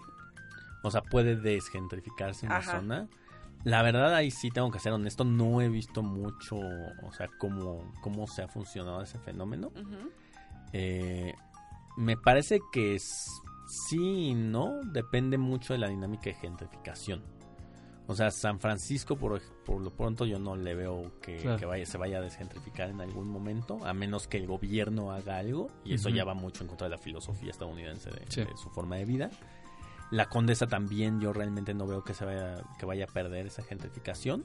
[0.84, 3.08] O sea, puede desgentrificarse una zona
[3.64, 7.92] la verdad ahí sí tengo que ser honesto, no he visto mucho, o sea, cómo,
[8.00, 9.70] cómo se ha funcionado ese fenómeno.
[10.72, 11.34] Eh,
[11.96, 17.22] me parece que sí y no, depende mucho de la dinámica de gentrificación.
[18.08, 21.98] O sea, San Francisco, por, por lo pronto, yo no le veo que, vaya, se
[21.98, 26.08] vaya a desgentrificar en algún momento, a menos que el gobierno haga algo, y eso
[26.08, 29.30] ya va mucho en contra de la filosofía estadounidense de su forma de vida.
[30.12, 33.64] La Condesa también yo realmente no veo que se vaya, que vaya a perder esa
[33.64, 34.44] gentrificación.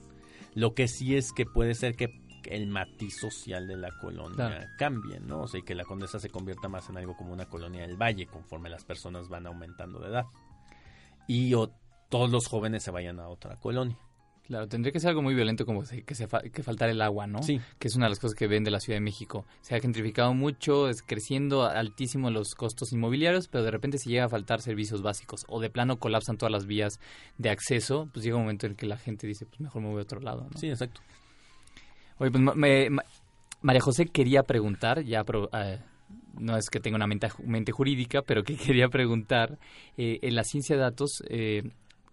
[0.55, 2.09] Lo que sí es que puede ser que
[2.45, 5.41] el matiz social de la colonia cambie, ¿no?
[5.41, 8.27] O sea, que la Condesa se convierta más en algo como una colonia del valle
[8.27, 10.25] conforme las personas van aumentando de edad.
[11.27, 11.51] Y
[12.09, 13.97] todos los jóvenes se vayan a otra colonia.
[14.47, 17.43] Claro, tendría que ser algo muy violento como que, se que faltar el agua, ¿no?
[17.43, 17.59] Sí.
[17.77, 19.45] Que es una de las cosas que ven de la Ciudad de México.
[19.59, 24.23] Se ha gentrificado mucho, es creciendo altísimo los costos inmobiliarios, pero de repente si llega
[24.23, 27.01] a faltar servicios básicos o de plano colapsan todas las vías
[27.37, 29.99] de acceso, pues llega un momento en que la gente dice, pues mejor me voy
[29.99, 30.57] a otro lado, ¿no?
[30.57, 31.01] Sí, exacto.
[32.19, 32.41] Oye, pues
[33.61, 35.79] María José quería preguntar, ya eh,
[36.39, 39.59] no es que tenga una mente, mente jurídica, pero que quería preguntar,
[39.97, 41.21] eh, en la ciencia de datos...
[41.27, 41.63] Eh,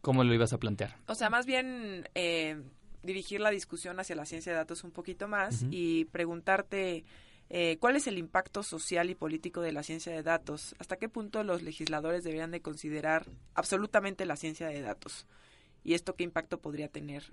[0.05, 0.99] ¿Cómo lo ibas a plantear?
[1.07, 2.63] O sea, más bien eh,
[3.03, 7.05] dirigir la discusión hacia la ciencia de datos un poquito más y preguntarte
[7.49, 10.75] eh, cuál es el impacto social y político de la ciencia de datos.
[10.79, 13.25] ¿Hasta qué punto los legisladores deberían de considerar
[13.55, 15.27] absolutamente la ciencia de datos?
[15.85, 17.25] ¿Y esto qué impacto podría tener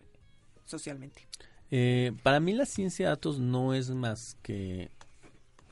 [0.64, 1.28] socialmente?
[1.72, 4.92] Eh, para mí la ciencia de datos no es más que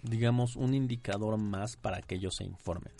[0.03, 2.93] digamos, un indicador más para que ellos se informen.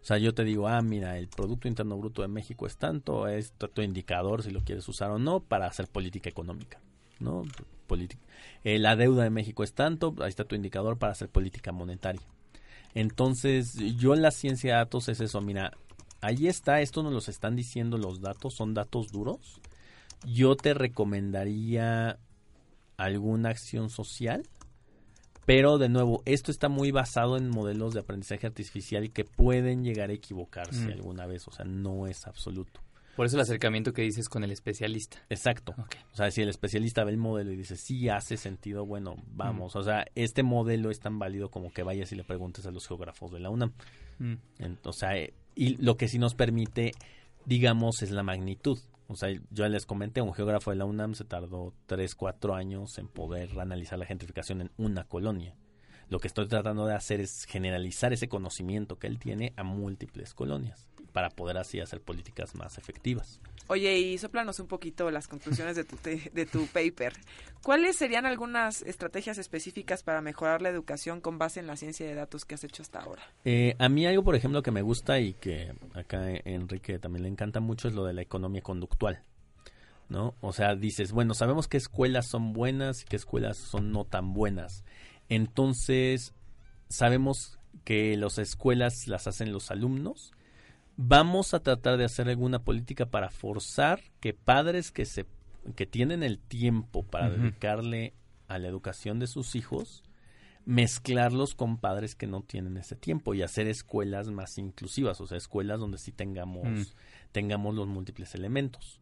[0.00, 3.26] O sea, yo te digo, ah, mira, el Producto Interno Bruto de México es tanto,
[3.28, 6.80] es tu indicador si lo quieres usar o no para hacer política económica,
[7.20, 7.44] ¿no?
[8.64, 12.22] Eh, la deuda de México es tanto, ahí está tu indicador para hacer política monetaria.
[12.94, 15.72] Entonces, yo en la ciencia de datos es eso, mira,
[16.20, 19.60] ahí está, esto nos los están diciendo los datos, son datos duros.
[20.26, 22.18] Yo te recomendaría
[22.96, 24.44] alguna acción social
[25.44, 30.10] pero de nuevo, esto está muy basado en modelos de aprendizaje artificial que pueden llegar
[30.10, 30.92] a equivocarse mm.
[30.92, 32.80] alguna vez, o sea, no es absoluto.
[33.16, 35.18] Por eso el acercamiento que dices con el especialista.
[35.28, 35.74] Exacto.
[36.12, 39.76] O sea, si el especialista ve el modelo y dice, sí, hace sentido, bueno, vamos.
[39.76, 42.88] O sea, este modelo es tan válido como que vayas y le preguntes a los
[42.88, 43.72] geógrafos de la UNAM.
[44.18, 44.34] Mm.
[44.84, 46.92] o sea, eh, y lo que sí nos permite,
[47.44, 48.78] digamos, es la magnitud.
[49.08, 52.98] O sea, yo les comenté, un geógrafo de la UNAM se tardó 3, 4 años
[52.98, 55.56] en poder analizar la gentrificación en una colonia.
[56.08, 60.34] Lo que estoy tratando de hacer es generalizar ese conocimiento que él tiene a múltiples
[60.34, 63.40] colonias para poder así hacer políticas más efectivas.
[63.68, 67.12] Oye, y soplanos un poquito las conclusiones de tu, de tu paper.
[67.62, 72.14] ¿Cuáles serían algunas estrategias específicas para mejorar la educación con base en la ciencia de
[72.14, 73.22] datos que has hecho hasta ahora?
[73.44, 77.28] Eh, a mí algo, por ejemplo, que me gusta y que acá Enrique también le
[77.28, 79.22] encanta mucho es lo de la economía conductual.
[80.08, 80.34] ¿No?
[80.40, 84.34] O sea, dices, bueno, sabemos qué escuelas son buenas y qué escuelas son no tan
[84.34, 84.84] buenas.
[85.30, 86.34] Entonces,
[86.88, 90.32] sabemos que las escuelas las hacen los alumnos.
[90.96, 95.26] Vamos a tratar de hacer alguna política para forzar que padres que se
[95.76, 98.14] que tienen el tiempo para dedicarle
[98.48, 100.02] a la educación de sus hijos,
[100.64, 105.38] mezclarlos con padres que no tienen ese tiempo y hacer escuelas más inclusivas, o sea,
[105.38, 106.82] escuelas donde sí tengamos, mm.
[107.32, 109.00] tengamos los múltiples elementos.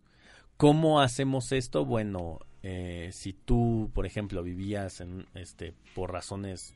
[0.56, 1.86] ¿Cómo hacemos esto?
[1.86, 6.74] Bueno, eh, si tú, por ejemplo, vivías en, este, por razones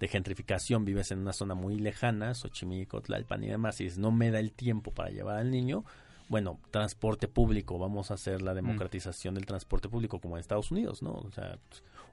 [0.00, 4.12] de gentrificación, vives en una zona muy lejana, Xochimilco, Tlalpan y demás, y dices, no
[4.12, 5.84] me da el tiempo para llevar al niño,
[6.28, 8.56] bueno, transporte público, vamos a hacer la mm.
[8.56, 11.12] democratización del transporte público como en Estados Unidos, ¿no?
[11.12, 11.58] O sea,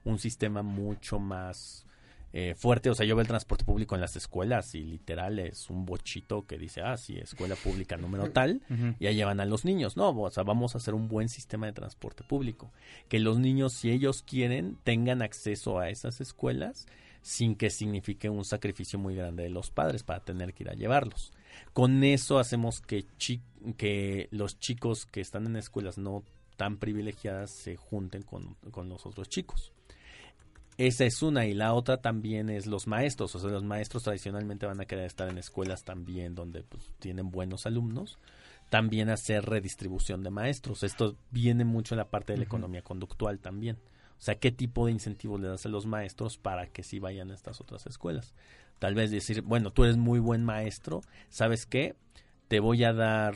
[0.04, 1.84] un sistema mucho más
[2.36, 2.90] eh, fuerte.
[2.90, 6.46] O sea, yo veo el transporte público en las escuelas y literal es un bochito
[6.46, 8.60] que dice, ah, sí, escuela pública número tal,
[8.98, 9.96] y ahí llevan a los niños.
[9.96, 12.72] No, o sea, vamos a hacer un buen sistema de transporte público.
[13.08, 16.86] Que los niños, si ellos quieren, tengan acceso a esas escuelas
[17.24, 20.74] sin que signifique un sacrificio muy grande de los padres para tener que ir a
[20.74, 21.32] llevarlos.
[21.72, 23.06] Con eso hacemos que,
[23.78, 26.22] que los chicos que están en escuelas no
[26.58, 29.72] tan privilegiadas se junten con, con los otros chicos.
[30.76, 34.66] Esa es una y la otra también es los maestros, o sea, los maestros tradicionalmente
[34.66, 38.18] van a querer estar en escuelas también donde pues, tienen buenos alumnos,
[38.68, 40.82] también hacer redistribución de maestros.
[40.82, 43.78] Esto viene mucho en la parte de la economía conductual también.
[44.24, 47.30] O sea, ¿qué tipo de incentivos le das a los maestros para que sí vayan
[47.30, 48.34] a estas otras escuelas?
[48.78, 51.94] Tal vez decir, bueno, tú eres muy buen maestro, ¿sabes qué?
[52.48, 53.34] Te voy a dar,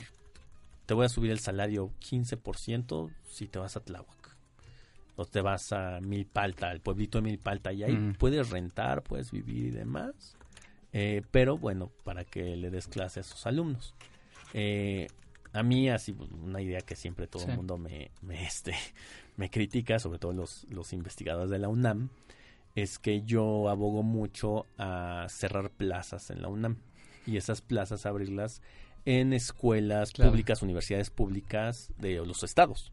[0.86, 4.34] te voy a subir el salario 15% si te vas a Tláhuac
[5.16, 9.66] o te vas a Milpalta, al pueblito de Milpalta, y ahí puedes rentar, puedes vivir
[9.66, 10.39] y demás.
[10.95, 13.95] Eh, pero bueno, para que le des clase a sus alumnos.
[14.55, 15.07] Eh,
[15.53, 18.72] a mí, así, una idea que siempre todo el mundo me, me, este,
[19.39, 22.11] me critica, sobre todo los, los investigadores de la UNAM,
[22.74, 26.76] es que yo abogo mucho a cerrar plazas en la UNAM
[27.26, 28.61] y esas plazas abrirlas
[29.07, 32.93] en escuelas públicas, universidades públicas de los estados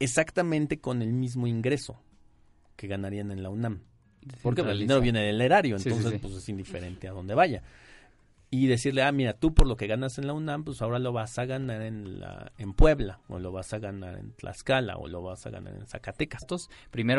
[0.00, 2.00] exactamente con el mismo ingreso
[2.76, 3.82] que ganarían en la UNAM.
[4.42, 7.62] Porque el dinero viene del erario, entonces pues es indiferente a dónde vaya.
[8.50, 11.12] Y decirle, ah, mira, tú por lo que ganas en la UNAM, pues ahora lo
[11.12, 15.06] vas a ganar en, la, en Puebla, o lo vas a ganar en Tlaxcala, o
[15.06, 16.46] lo vas a ganar en Zacatecas.
[16.90, 17.16] primero